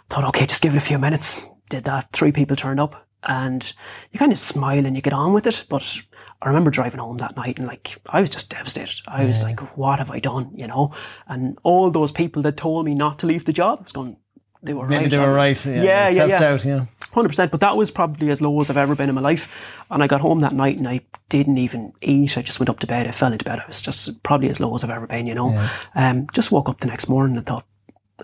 thought, 0.10 0.24
okay, 0.26 0.46
just 0.46 0.62
give 0.62 0.74
it 0.74 0.78
a 0.78 0.82
few 0.82 1.00
minutes. 1.00 1.48
Did 1.70 1.86
that. 1.86 2.12
Three 2.14 2.32
people 2.32 2.56
turned 2.56 2.80
up 2.80 3.08
and 3.24 3.74
you 4.12 4.20
kind 4.20 4.32
of 4.32 4.40
smile 4.40 4.86
and 4.86 4.96
you 4.96 5.02
get 5.02 5.14
on 5.14 5.34
with 5.34 5.48
it. 5.48 5.66
But 5.70 6.02
I 6.42 6.48
remember 6.48 6.72
driving 6.72 7.00
home 7.00 7.18
that 7.18 7.36
night 7.36 7.60
and 7.60 7.68
like 7.68 8.02
I 8.08 8.20
was 8.20 8.30
just 8.30 8.50
devastated. 8.50 9.02
I 9.08 9.22
yeah. 9.22 9.28
was 9.28 9.44
like, 9.44 9.60
what 9.78 10.00
have 10.00 10.10
I 10.10 10.20
done? 10.20 10.52
You 10.56 10.68
know? 10.68 10.94
And 11.28 11.58
all 11.64 11.92
those 11.92 12.12
people 12.12 12.42
that 12.44 12.58
told 12.58 12.86
me 12.86 12.96
not 12.96 13.20
to 13.20 13.28
leave 13.28 13.46
the 13.46 13.54
job, 13.54 13.80
I 13.80 13.84
was 13.84 13.92
going, 13.92 14.18
they 14.64 14.74
were 14.74 14.88
Maybe 14.88 15.04
right. 15.04 15.12
they 15.12 15.18
were 15.18 15.34
right. 15.34 15.66
Yeah, 15.66 15.84
yeah, 15.84 16.10
yeah. 16.10 16.28
Self-doubt, 16.28 16.66
yeah. 16.66 16.86
Hundred 17.14 17.30
percent, 17.30 17.52
but 17.52 17.60
that 17.60 17.76
was 17.76 17.92
probably 17.92 18.30
as 18.30 18.42
low 18.42 18.62
as 18.62 18.70
I've 18.70 18.78
ever 18.78 18.96
been 18.96 19.10
in 19.10 19.16
my 19.16 19.22
life. 19.22 19.50
And 19.90 20.02
I 20.02 20.08
got 20.08 20.22
home 20.22 20.40
that 20.42 20.54
night 20.54 20.78
and 20.78 20.88
I 20.88 21.02
didn't 21.30 21.58
even 21.58 21.92
eat. 22.02 22.38
I 22.38 22.42
just 22.42 22.60
went 22.60 22.70
up 22.70 22.80
to 22.80 22.88
bed. 22.88 23.06
I 23.06 23.12
fell 23.12 23.34
into 23.34 23.44
bed. 23.44 23.60
I 23.60 23.68
was 23.68 23.82
just 23.82 24.24
probably 24.24 24.50
as 24.50 24.60
low 24.62 24.74
as 24.76 24.84
I've 24.84 24.92
ever 24.92 25.08
been. 25.08 25.28
You 25.28 25.36
know, 25.36 25.52
yeah. 25.52 25.70
um, 25.96 26.28
just 26.34 26.52
woke 26.52 26.70
up 26.70 26.80
the 26.80 26.88
next 26.88 27.10
morning 27.10 27.36
and 27.36 27.46
thought, 27.46 27.66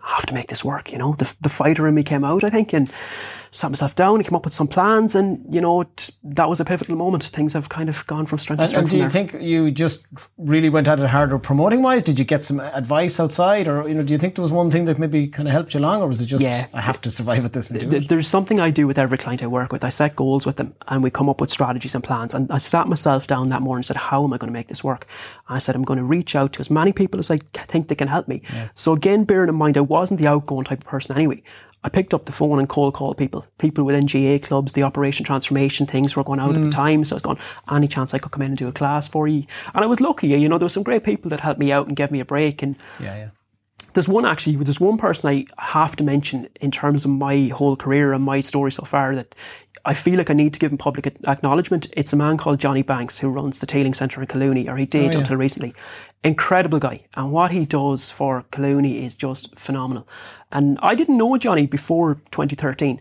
I 0.02 0.16
have 0.16 0.26
to 0.28 0.34
make 0.34 0.48
this 0.48 0.64
work. 0.64 0.92
You 0.92 1.00
know, 1.00 1.16
the 1.18 1.34
the 1.42 1.50
fighter 1.50 1.88
in 1.88 1.96
me 1.96 2.04
came 2.04 2.24
out. 2.24 2.44
I 2.44 2.50
think 2.50 2.72
and 2.74 2.90
sat 3.58 3.72
myself 3.72 3.96
down 3.96 4.16
and 4.16 4.26
came 4.26 4.36
up 4.36 4.46
with 4.46 4.54
some 4.54 4.68
plans. 4.68 5.16
And, 5.16 5.44
you 5.54 5.60
know, 5.60 5.82
it, 5.82 6.12
that 6.24 6.48
was 6.48 6.60
a 6.60 6.66
pivotal 6.66 6.96
moment. 6.96 7.24
Things 7.24 7.54
have 7.54 7.70
kind 7.70 7.90
of 7.90 8.06
gone 8.08 8.26
from 8.26 8.40
strength 8.40 8.60
and, 8.62 8.68
to 8.68 8.70
strength. 8.70 8.92
And 8.92 9.00
do 9.00 9.04
you 9.04 9.10
think 9.10 9.42
you 9.42 9.72
just 9.72 10.06
really 10.38 10.70
went 10.70 10.88
at 10.88 11.00
it 11.00 11.08
harder 11.08 11.40
promoting 11.40 11.82
wise? 11.82 12.04
Did 12.04 12.20
you 12.20 12.26
get 12.26 12.46
some 12.46 12.60
advice 12.60 13.20
outside? 13.20 13.68
Or, 13.68 13.88
you 13.88 13.96
know, 13.96 14.04
do 14.04 14.14
you 14.14 14.20
think 14.20 14.36
there 14.36 14.44
was 14.44 14.52
one 14.52 14.70
thing 14.70 14.86
that 14.86 15.00
maybe 15.00 15.28
kind 15.28 15.48
of 15.48 15.52
helped 15.52 15.74
you 15.74 15.80
along? 15.80 16.02
Or 16.02 16.08
was 16.08 16.22
it 16.22 16.28
just, 16.28 16.44
yeah. 16.44 16.68
I 16.74 16.82
have 16.82 17.02
to 17.02 17.12
survive 17.12 17.44
at 17.46 17.54
this 17.54 17.70
and 17.70 17.80
do 17.80 17.98
it? 17.98 18.08
There's 18.08 18.28
something 18.28 18.60
I 18.60 18.70
do 18.70 18.88
with 18.88 19.00
every 19.00 19.18
client 19.18 19.42
I 19.42 19.48
work 19.48 19.72
with. 19.72 19.84
I 19.84 19.90
set 19.90 20.16
goals 20.16 20.46
with 20.46 20.58
them 20.58 20.76
and 20.88 21.02
we 21.02 21.10
come 21.10 21.28
up 21.28 21.42
with 21.42 21.50
strategies 21.50 21.96
and 21.96 22.04
plans. 22.04 22.34
And 22.34 22.52
I 22.52 22.60
sat 22.60 22.88
myself 22.88 23.28
down 23.28 23.50
that 23.50 23.62
morning 23.62 23.80
and 23.80 23.86
said, 23.86 23.98
how 23.98 24.24
am 24.24 24.34
I 24.34 24.38
going 24.38 24.50
to 24.50 24.54
make 24.54 24.68
this 24.68 24.84
work? 24.84 25.08
I 25.50 25.60
said, 25.60 25.76
I'm 25.76 25.84
going 25.84 25.98
to 25.98 26.06
reach 26.06 26.36
out 26.36 26.54
to 26.54 26.60
as 26.60 26.70
many 26.70 26.94
people 26.94 27.20
as 27.20 27.32
I 27.32 27.38
think 27.38 27.88
they 27.88 27.96
can 27.96 28.08
help 28.08 28.28
me. 28.28 28.42
Yeah. 28.54 28.70
So 28.76 28.94
again, 28.94 29.24
bearing 29.24 29.50
in 29.50 29.56
mind, 29.56 29.78
I 29.78 29.82
wasn't 29.82 30.20
the 30.20 30.28
outgoing 30.28 30.66
type 30.66 30.82
of 30.82 30.88
person 30.88 31.16
anyway. 31.16 31.42
I 31.84 31.90
picked 31.90 32.14
up 32.14 32.26
the 32.26 32.32
phone 32.32 32.60
and 32.60 32.68
cold 32.68 32.96
called 32.96 33.18
people, 33.18 33.46
people 33.60 33.84
within 33.84 34.08
GAA 34.08 34.46
clubs, 34.46 34.74
the 34.74 34.84
operation 34.84 35.26
transformation 35.26 35.86
things 35.86 36.16
were 36.16 36.24
going 36.24 36.40
out 36.40 36.52
mm. 36.52 36.58
at 36.58 36.64
the 36.64 36.70
mm. 36.70 36.74
time. 36.74 37.06
So 37.06 37.16
I 37.16 37.18
was 37.18 37.22
going, 37.22 37.38
any 37.72 37.88
chance 37.88 38.14
I 38.14 38.18
could 38.18 38.32
come 38.32 38.42
in 38.42 38.50
and 38.50 38.58
do 38.58 38.68
a 38.68 38.72
class 38.72 39.08
for 39.08 39.28
you? 39.28 39.46
And 39.74 39.84
I 39.84 39.88
was 39.88 40.02
lucky, 40.02 40.28
you 40.28 40.50
know, 40.50 40.58
there 40.58 40.66
were 40.66 40.70
some 40.70 40.84
great 40.84 41.04
people 41.04 41.30
that 41.30 41.42
helped 41.42 41.60
me 41.60 41.72
out 41.72 41.88
and 41.88 41.96
gave 41.96 42.12
me 42.12 42.20
a 42.20 42.26
break. 42.26 42.62
And 42.62 42.76
yeah, 43.00 43.16
yeah. 43.16 43.30
There's 43.94 44.08
one 44.08 44.26
actually, 44.26 44.58
there's 44.58 44.80
one 44.80 44.98
person 44.98 45.30
I 45.30 45.46
have 45.58 45.96
to 45.96 46.04
mention 46.04 46.48
in 46.62 46.72
terms 46.72 47.06
of 47.06 47.12
my 47.12 47.48
whole 47.48 47.76
career 47.76 48.14
and 48.14 48.24
my 48.24 48.42
story 48.42 48.72
so 48.72 48.84
far 48.84 49.16
that 49.16 49.34
I 49.86 49.94
feel 49.94 50.18
like 50.18 50.30
I 50.30 50.34
need 50.34 50.54
to 50.54 50.60
give 50.60 50.72
him 50.72 50.78
public 50.78 51.08
acknowledgement. 51.08 51.88
It's 51.96 52.12
a 52.12 52.18
man 52.18 52.38
called 52.38 52.60
Johnny 52.60 52.82
Banks 52.82 53.18
who 53.18 53.30
runs 53.30 53.60
the 53.60 53.66
Teeling 53.66 53.94
Centre 53.94 54.22
in 54.22 54.28
Collooney, 54.28 54.68
or 54.68 54.76
he 54.76 54.86
did 54.86 55.10
oh, 55.10 55.12
yeah. 55.12 55.18
until 55.20 55.38
recently. 55.38 55.74
Incredible 56.24 56.78
guy. 56.80 57.06
And 57.16 57.32
what 57.32 57.52
he 57.52 57.66
does 57.66 58.10
for 58.10 58.44
Collooney 58.52 59.02
is 59.06 59.16
just 59.16 59.58
phenomenal. 59.58 60.06
And 60.52 60.78
I 60.82 60.94
didn't 60.94 61.18
know 61.18 61.38
Johnny 61.38 61.68
before 61.68 62.16
2013. 62.32 63.00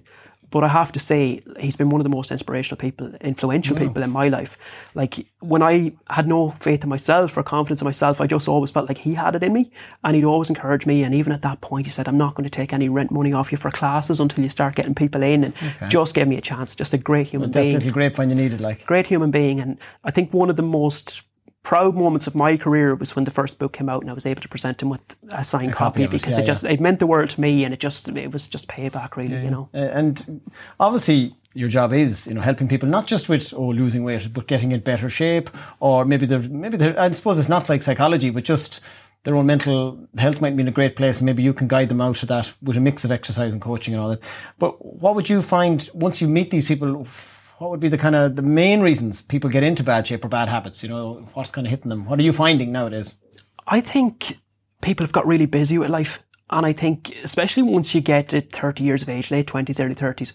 But 0.50 0.64
I 0.64 0.68
have 0.68 0.92
to 0.92 1.00
say, 1.00 1.42
he's 1.58 1.76
been 1.76 1.90
one 1.90 2.00
of 2.00 2.04
the 2.04 2.10
most 2.10 2.30
inspirational 2.30 2.76
people, 2.76 3.12
influential 3.20 3.76
people 3.76 4.02
in 4.02 4.10
my 4.10 4.28
life. 4.28 4.56
Like 4.94 5.26
when 5.40 5.62
I 5.62 5.92
had 6.08 6.28
no 6.28 6.50
faith 6.50 6.82
in 6.82 6.88
myself 6.88 7.36
or 7.36 7.42
confidence 7.42 7.80
in 7.80 7.84
myself, 7.84 8.20
I 8.20 8.26
just 8.26 8.48
always 8.48 8.70
felt 8.70 8.88
like 8.88 8.98
he 8.98 9.14
had 9.14 9.34
it 9.34 9.42
in 9.42 9.52
me, 9.52 9.70
and 10.04 10.14
he'd 10.14 10.24
always 10.24 10.48
encourage 10.48 10.86
me. 10.86 11.02
And 11.02 11.14
even 11.14 11.32
at 11.32 11.42
that 11.42 11.60
point, 11.60 11.86
he 11.86 11.92
said, 11.92 12.08
"I'm 12.08 12.18
not 12.18 12.34
going 12.34 12.44
to 12.44 12.50
take 12.50 12.72
any 12.72 12.88
rent 12.88 13.10
money 13.10 13.32
off 13.32 13.50
you 13.50 13.58
for 13.58 13.70
classes 13.70 14.20
until 14.20 14.44
you 14.44 14.50
start 14.50 14.76
getting 14.76 14.94
people 14.94 15.22
in." 15.22 15.44
And 15.44 15.54
okay. 15.56 15.88
just 15.88 16.14
gave 16.14 16.28
me 16.28 16.36
a 16.36 16.40
chance. 16.40 16.76
Just 16.76 16.94
a 16.94 16.98
great 16.98 17.26
human 17.28 17.50
well, 17.50 17.62
being. 17.62 17.72
Definitely 17.72 17.86
you 17.86 17.92
needed, 18.34 18.60
like 18.60 18.86
great 18.86 19.06
human 19.06 19.30
being. 19.30 19.60
And 19.60 19.78
I 20.04 20.10
think 20.10 20.32
one 20.32 20.50
of 20.50 20.56
the 20.56 20.62
most 20.62 21.22
proud 21.66 21.96
moments 21.96 22.28
of 22.28 22.34
my 22.36 22.56
career 22.56 22.94
was 22.94 23.16
when 23.16 23.24
the 23.24 23.30
first 23.32 23.58
book 23.58 23.72
came 23.72 23.88
out 23.88 24.00
and 24.00 24.08
I 24.08 24.14
was 24.14 24.24
able 24.24 24.40
to 24.40 24.48
present 24.48 24.80
him 24.80 24.88
with 24.88 25.00
a 25.30 25.42
signed 25.42 25.72
a 25.72 25.74
copy, 25.74 26.04
copy 26.04 26.16
because 26.16 26.36
yeah, 26.36 26.44
it 26.44 26.46
just 26.46 26.62
yeah. 26.62 26.70
it 26.70 26.80
meant 26.80 27.00
the 27.00 27.08
world 27.08 27.30
to 27.30 27.40
me 27.40 27.64
and 27.64 27.74
it 27.74 27.80
just 27.80 28.08
it 28.08 28.30
was 28.30 28.46
just 28.46 28.68
payback 28.68 29.16
really, 29.16 29.34
yeah, 29.34 29.42
you 29.42 29.50
know. 29.50 29.68
And 29.72 30.42
obviously 30.78 31.34
your 31.54 31.68
job 31.68 31.92
is, 31.92 32.28
you 32.28 32.34
know, 32.34 32.40
helping 32.40 32.68
people 32.68 32.88
not 32.88 33.08
just 33.08 33.28
with 33.28 33.52
oh 33.52 33.70
losing 33.70 34.04
weight, 34.04 34.32
but 34.32 34.46
getting 34.46 34.70
in 34.70 34.78
better 34.78 35.10
shape, 35.10 35.50
or 35.80 36.04
maybe 36.04 36.24
they're 36.24 36.38
maybe 36.38 36.76
they're, 36.76 36.96
I 37.00 37.10
suppose 37.10 37.36
it's 37.36 37.48
not 37.48 37.68
like 37.68 37.82
psychology, 37.82 38.30
but 38.30 38.44
just 38.44 38.80
their 39.24 39.34
own 39.34 39.46
mental 39.46 39.98
health 40.18 40.40
might 40.40 40.54
be 40.54 40.60
in 40.60 40.68
a 40.68 40.78
great 40.80 40.94
place, 40.94 41.18
and 41.18 41.26
maybe 41.26 41.42
you 41.42 41.52
can 41.52 41.66
guide 41.66 41.88
them 41.88 42.00
out 42.00 42.22
of 42.22 42.28
that 42.28 42.52
with 42.62 42.76
a 42.76 42.80
mix 42.80 43.04
of 43.04 43.10
exercise 43.10 43.52
and 43.52 43.60
coaching 43.60 43.92
and 43.92 44.00
all 44.00 44.10
that. 44.10 44.22
But 44.60 44.72
what 45.02 45.16
would 45.16 45.28
you 45.28 45.42
find 45.42 45.90
once 45.94 46.20
you 46.20 46.28
meet 46.28 46.52
these 46.52 46.66
people? 46.66 47.08
What 47.58 47.70
would 47.70 47.80
be 47.80 47.88
the 47.88 47.98
kind 47.98 48.14
of 48.14 48.36
the 48.36 48.42
main 48.42 48.80
reasons 48.80 49.22
people 49.22 49.48
get 49.48 49.62
into 49.62 49.82
bad 49.82 50.06
shape 50.06 50.24
or 50.24 50.28
bad 50.28 50.48
habits? 50.48 50.82
You 50.82 50.88
know, 50.88 51.28
what's 51.34 51.50
kind 51.50 51.66
of 51.66 51.70
hitting 51.70 51.88
them? 51.88 52.04
What 52.06 52.18
are 52.18 52.22
you 52.22 52.32
finding 52.32 52.72
nowadays? 52.72 53.14
I 53.66 53.80
think 53.80 54.38
people 54.82 55.04
have 55.04 55.12
got 55.12 55.26
really 55.26 55.46
busy 55.46 55.78
with 55.78 55.90
life. 55.90 56.22
And 56.50 56.64
I 56.64 56.72
think, 56.72 57.14
especially 57.24 57.64
once 57.64 57.94
you 57.94 58.00
get 58.00 58.28
to 58.28 58.40
30 58.40 58.84
years 58.84 59.02
of 59.02 59.08
age, 59.08 59.30
late 59.30 59.46
20s, 59.48 59.84
early 59.84 59.94
30s, 59.94 60.32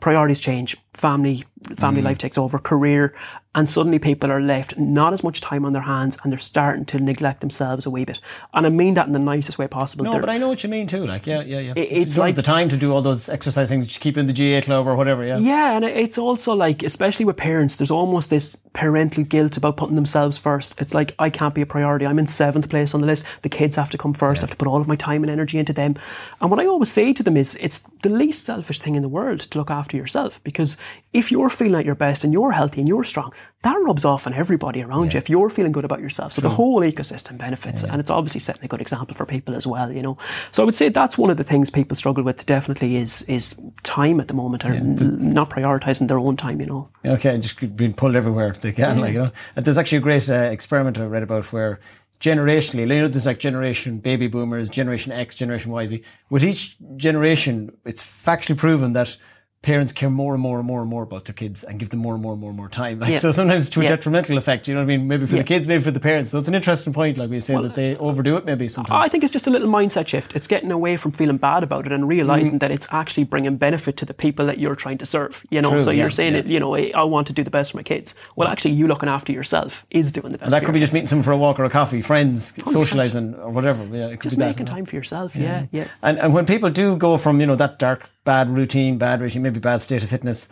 priorities 0.00 0.40
change. 0.40 0.76
Family, 0.94 1.44
family 1.76 2.00
mm. 2.00 2.04
life 2.04 2.18
takes 2.18 2.38
over, 2.38 2.58
career. 2.58 3.14
And 3.54 3.68
suddenly 3.68 3.98
people 3.98 4.30
are 4.30 4.40
left 4.40 4.78
not 4.78 5.12
as 5.12 5.24
much 5.24 5.40
time 5.40 5.64
on 5.64 5.72
their 5.72 5.82
hands 5.82 6.18
and 6.22 6.30
they're 6.30 6.38
starting 6.38 6.84
to 6.86 7.00
neglect 7.00 7.40
themselves 7.40 7.86
a 7.86 7.90
wee 7.90 8.04
bit. 8.04 8.20
And 8.54 8.66
I 8.66 8.68
mean 8.68 8.94
that 8.94 9.06
in 9.06 9.12
the 9.12 9.18
nicest 9.18 9.58
way 9.58 9.66
possible. 9.66 10.04
No, 10.04 10.12
they're, 10.12 10.20
but 10.20 10.30
I 10.30 10.38
know 10.38 10.48
what 10.48 10.62
you 10.62 10.68
mean 10.68 10.86
too. 10.86 11.06
Like, 11.06 11.26
yeah, 11.26 11.40
yeah, 11.40 11.58
yeah. 11.58 11.72
It, 11.74 11.88
it's 11.90 12.18
like 12.18 12.34
the 12.34 12.42
time 12.42 12.68
to 12.68 12.76
do 12.76 12.92
all 12.92 13.02
those 13.02 13.28
exercise 13.28 13.68
things, 13.70 13.96
keep 13.98 14.16
in 14.16 14.26
the 14.26 14.32
GAA 14.32 14.64
club 14.64 14.86
or 14.86 14.94
whatever. 14.94 15.24
Yeah. 15.24 15.38
Yeah, 15.38 15.76
and 15.76 15.84
it's 15.84 16.18
also 16.18 16.54
like, 16.54 16.82
especially 16.82 17.24
with 17.24 17.36
parents, 17.36 17.76
there's 17.76 17.90
almost 17.90 18.30
this 18.30 18.56
parental 18.74 19.24
guilt 19.24 19.56
about 19.56 19.76
putting 19.76 19.96
themselves 19.96 20.38
first. 20.38 20.74
It's 20.78 20.94
like 20.94 21.14
I 21.18 21.30
can't 21.30 21.54
be 21.54 21.62
a 21.62 21.66
priority. 21.66 22.06
I'm 22.06 22.18
in 22.18 22.26
seventh 22.26 22.68
place 22.68 22.94
on 22.94 23.00
the 23.00 23.06
list. 23.06 23.26
The 23.42 23.48
kids 23.48 23.76
have 23.76 23.90
to 23.90 23.98
come 23.98 24.14
first. 24.14 24.38
Yeah. 24.38 24.42
I 24.42 24.46
have 24.46 24.50
to 24.50 24.56
put 24.56 24.68
all 24.68 24.80
of 24.80 24.86
my 24.86 24.96
time 24.96 25.24
and 25.24 25.30
energy 25.30 25.58
into 25.58 25.72
them. 25.72 25.96
And 26.40 26.50
what 26.50 26.60
I 26.60 26.66
always 26.66 26.92
say 26.92 27.12
to 27.12 27.22
them 27.22 27.36
is, 27.36 27.56
it's 27.60 27.80
the 28.02 28.08
least 28.10 28.44
selfish 28.44 28.80
thing 28.80 28.94
in 28.94 29.02
the 29.02 29.08
world 29.08 29.40
to 29.40 29.58
look 29.58 29.70
after 29.70 29.96
yourself 29.96 30.42
because 30.44 30.76
if 31.18 31.32
you're 31.32 31.50
feeling 31.50 31.74
at 31.74 31.84
your 31.84 31.96
best 31.96 32.22
and 32.22 32.32
you're 32.32 32.52
healthy 32.52 32.80
and 32.80 32.88
you're 32.88 33.02
strong, 33.02 33.32
that 33.62 33.74
rubs 33.82 34.04
off 34.04 34.26
on 34.26 34.32
everybody 34.32 34.82
around 34.82 35.06
yeah. 35.06 35.14
you 35.14 35.18
if 35.18 35.28
you're 35.28 35.50
feeling 35.50 35.72
good 35.72 35.84
about 35.84 36.00
yourself. 36.00 36.32
So 36.32 36.40
True. 36.40 36.48
the 36.48 36.54
whole 36.54 36.80
ecosystem 36.80 37.36
benefits, 37.36 37.82
yeah. 37.82 37.90
and 37.90 38.00
it's 38.00 38.08
obviously 38.08 38.40
setting 38.40 38.64
a 38.64 38.68
good 38.68 38.80
example 38.80 39.16
for 39.16 39.26
people 39.26 39.56
as 39.56 39.66
well. 39.66 39.90
You 39.90 40.02
know, 40.02 40.16
so 40.52 40.62
I 40.62 40.64
would 40.64 40.76
say 40.76 40.88
that's 40.88 41.18
one 41.18 41.30
of 41.30 41.36
the 41.36 41.44
things 41.44 41.70
people 41.70 41.96
struggle 41.96 42.22
with. 42.22 42.46
Definitely 42.46 42.96
is 42.96 43.22
is 43.22 43.60
time 43.82 44.20
at 44.20 44.28
the 44.28 44.34
moment, 44.34 44.64
or 44.64 44.74
yeah. 44.74 44.80
not 44.82 45.50
prioritizing 45.50 46.06
their 46.06 46.20
own 46.20 46.36
time. 46.36 46.60
You 46.60 46.66
know. 46.66 46.90
Okay, 47.04 47.34
and 47.34 47.42
just 47.42 47.76
being 47.76 47.94
pulled 47.94 48.14
everywhere 48.14 48.52
they 48.52 48.72
can, 48.72 49.00
like 49.00 49.14
you 49.14 49.22
know. 49.24 49.32
And 49.56 49.64
there's 49.64 49.78
actually 49.78 49.98
a 49.98 50.02
great 50.02 50.30
uh, 50.30 50.34
experiment 50.34 50.98
I 50.98 51.06
read 51.06 51.24
about 51.24 51.52
where 51.52 51.80
generationally, 52.20 52.80
you 52.80 53.02
know, 53.02 53.08
there's 53.08 53.26
like 53.26 53.38
generation 53.38 53.98
baby 53.98 54.28
boomers, 54.28 54.68
generation 54.68 55.12
X, 55.12 55.34
generation 55.34 55.72
Y, 55.72 55.86
Z. 55.86 56.02
With 56.30 56.44
each 56.44 56.76
generation, 56.96 57.76
it's 57.84 58.04
factually 58.04 58.56
proven 58.56 58.92
that 58.92 59.16
parents 59.62 59.92
care 59.92 60.08
more 60.08 60.34
and 60.34 60.42
more 60.42 60.58
and 60.58 60.66
more 60.66 60.80
and 60.80 60.88
more 60.88 61.02
about 61.02 61.24
their 61.24 61.34
kids 61.34 61.64
and 61.64 61.80
give 61.80 61.90
them 61.90 62.00
more 62.00 62.14
and 62.14 62.22
more 62.22 62.32
and 62.32 62.40
more 62.40 62.50
and 62.50 62.56
more 62.56 62.68
time. 62.68 62.98
Like, 63.08 63.14
yeah. 63.14 63.18
So 63.20 63.32
sometimes 63.32 63.70
to 63.70 63.80
a 63.80 63.84
yeah. 63.84 63.90
detrimental 63.90 64.38
effect, 64.38 64.66
you 64.66 64.74
know 64.74 64.80
what 64.80 64.84
I 64.84 64.96
mean? 64.96 65.06
Maybe 65.06 65.24
for 65.26 65.36
yeah. 65.36 65.42
the 65.42 65.46
kids, 65.46 65.68
maybe 65.68 65.82
for 65.82 65.92
the 65.92 66.00
parents. 66.00 66.32
So 66.32 66.38
it's 66.38 66.48
an 66.48 66.54
interesting 66.54 66.92
point, 66.92 67.16
like 67.16 67.30
we 67.30 67.38
say, 67.40 67.54
well, 67.54 67.62
that 67.64 67.76
they 67.76 67.96
overdo 67.96 68.36
it 68.36 68.44
maybe 68.44 68.68
sometimes. 68.68 69.04
I 69.04 69.08
think 69.08 69.22
it's 69.22 69.32
just 69.32 69.46
a 69.46 69.50
little 69.50 69.68
mindset 69.68 70.08
shift. 70.08 70.34
It's 70.34 70.46
getting 70.46 70.72
away 70.72 70.96
from 70.96 71.12
feeling 71.12 71.36
bad 71.36 71.62
about 71.62 71.86
it 71.86 71.92
and 71.92 72.08
realizing 72.08 72.56
mm. 72.56 72.60
that 72.60 72.70
it's 72.70 72.86
actually 72.90 73.24
bringing 73.24 73.56
benefit 73.56 73.96
to 73.98 74.04
the 74.04 74.14
people 74.14 74.46
that 74.46 74.58
you're 74.58 74.74
trying 74.74 74.98
to 74.98 75.06
serve. 75.06 75.44
You 75.50 75.62
know, 75.62 75.70
True, 75.70 75.80
so 75.80 75.90
you're 75.90 76.10
saying 76.10 76.34
it, 76.34 76.46
you 76.46 76.58
know, 76.58 76.74
I 76.74 77.04
want 77.04 77.28
to 77.28 77.32
do 77.32 77.44
the 77.44 77.50
best 77.50 77.70
for 77.70 77.76
my 77.76 77.84
kids. 77.84 78.14
Well, 78.34 78.48
actually, 78.48 78.72
you 78.72 78.88
looking 78.88 79.08
after 79.08 79.32
yourself 79.32 79.86
is 79.90 80.10
doing 80.10 80.32
the 80.32 80.38
best. 80.38 80.46
And 80.46 80.52
that 80.52 80.64
could 80.64 80.74
be 80.74 80.80
kids. 80.80 80.90
just 80.90 80.94
meeting 80.94 81.08
someone 81.08 81.24
for 81.24 81.32
a 81.32 81.38
walk 81.38 81.60
or 81.60 81.64
a 81.64 81.70
coffee, 81.70 82.02
friends, 82.02 82.52
100%. 82.52 82.72
socializing 82.72 83.34
or 83.36 83.50
whatever. 83.50 83.84
Yeah, 83.84 84.08
it 84.08 84.20
could 84.20 84.30
just 84.30 84.38
be 84.38 84.44
making 84.44 84.66
that, 84.66 84.72
time 84.72 84.86
for 84.86 84.96
yourself. 84.96 85.36
Yeah, 85.36 85.66
yeah. 85.70 85.88
And, 86.02 86.18
and 86.18 86.34
when 86.34 86.46
people 86.46 86.70
do 86.70 86.96
go 86.96 87.16
from, 87.16 87.40
you 87.40 87.46
know, 87.46 87.56
that 87.56 87.78
dark 87.78 88.08
bad 88.28 88.50
routine, 88.50 88.98
bad 88.98 89.22
regime, 89.22 89.40
maybe 89.40 89.58
bad 89.58 89.80
state 89.80 90.02
of 90.02 90.10
fitness, 90.10 90.48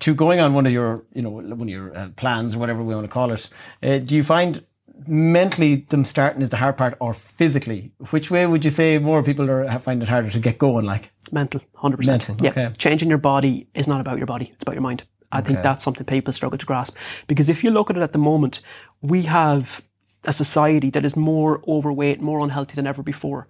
to 0.00 0.12
going 0.14 0.40
on 0.40 0.52
one 0.52 0.66
of 0.66 0.72
your, 0.72 1.04
you 1.14 1.22
know, 1.22 1.30
one 1.30 1.52
of 1.52 1.68
your 1.68 1.96
uh, 1.96 2.08
plans 2.16 2.56
or 2.56 2.58
whatever 2.58 2.82
we 2.82 2.92
want 2.92 3.04
to 3.04 3.12
call 3.18 3.30
it. 3.30 3.48
Uh, 3.80 3.98
do 3.98 4.16
you 4.16 4.24
find 4.24 4.64
mentally 5.06 5.76
them 5.90 6.04
starting 6.04 6.42
is 6.42 6.50
the 6.50 6.56
hard 6.56 6.76
part, 6.76 6.96
or 6.98 7.14
physically? 7.14 7.92
Which 8.10 8.32
way 8.32 8.48
would 8.48 8.64
you 8.64 8.72
say 8.72 8.98
more 8.98 9.22
people 9.22 9.48
are 9.48 9.78
find 9.78 10.02
it 10.02 10.08
harder 10.08 10.28
to 10.30 10.40
get 10.40 10.58
going? 10.58 10.86
Like 10.86 11.12
mental, 11.30 11.60
hundred 11.76 11.98
percent. 11.98 12.28
Yeah, 12.40 12.50
okay. 12.50 12.70
changing 12.78 13.08
your 13.08 13.18
body 13.18 13.68
is 13.74 13.86
not 13.86 14.00
about 14.00 14.16
your 14.18 14.26
body; 14.26 14.50
it's 14.52 14.62
about 14.64 14.74
your 14.74 14.82
mind. 14.82 15.04
I 15.30 15.38
okay. 15.38 15.46
think 15.46 15.62
that's 15.62 15.84
something 15.84 16.04
people 16.04 16.32
struggle 16.32 16.58
to 16.58 16.66
grasp 16.66 16.96
because 17.28 17.48
if 17.48 17.62
you 17.62 17.70
look 17.70 17.90
at 17.90 17.96
it 17.96 18.02
at 18.02 18.12
the 18.12 18.18
moment, 18.18 18.60
we 19.02 19.22
have 19.22 19.82
a 20.24 20.32
society 20.32 20.90
that 20.90 21.04
is 21.04 21.14
more 21.16 21.62
overweight, 21.68 22.20
more 22.20 22.40
unhealthy 22.40 22.74
than 22.74 22.88
ever 22.88 23.04
before. 23.04 23.46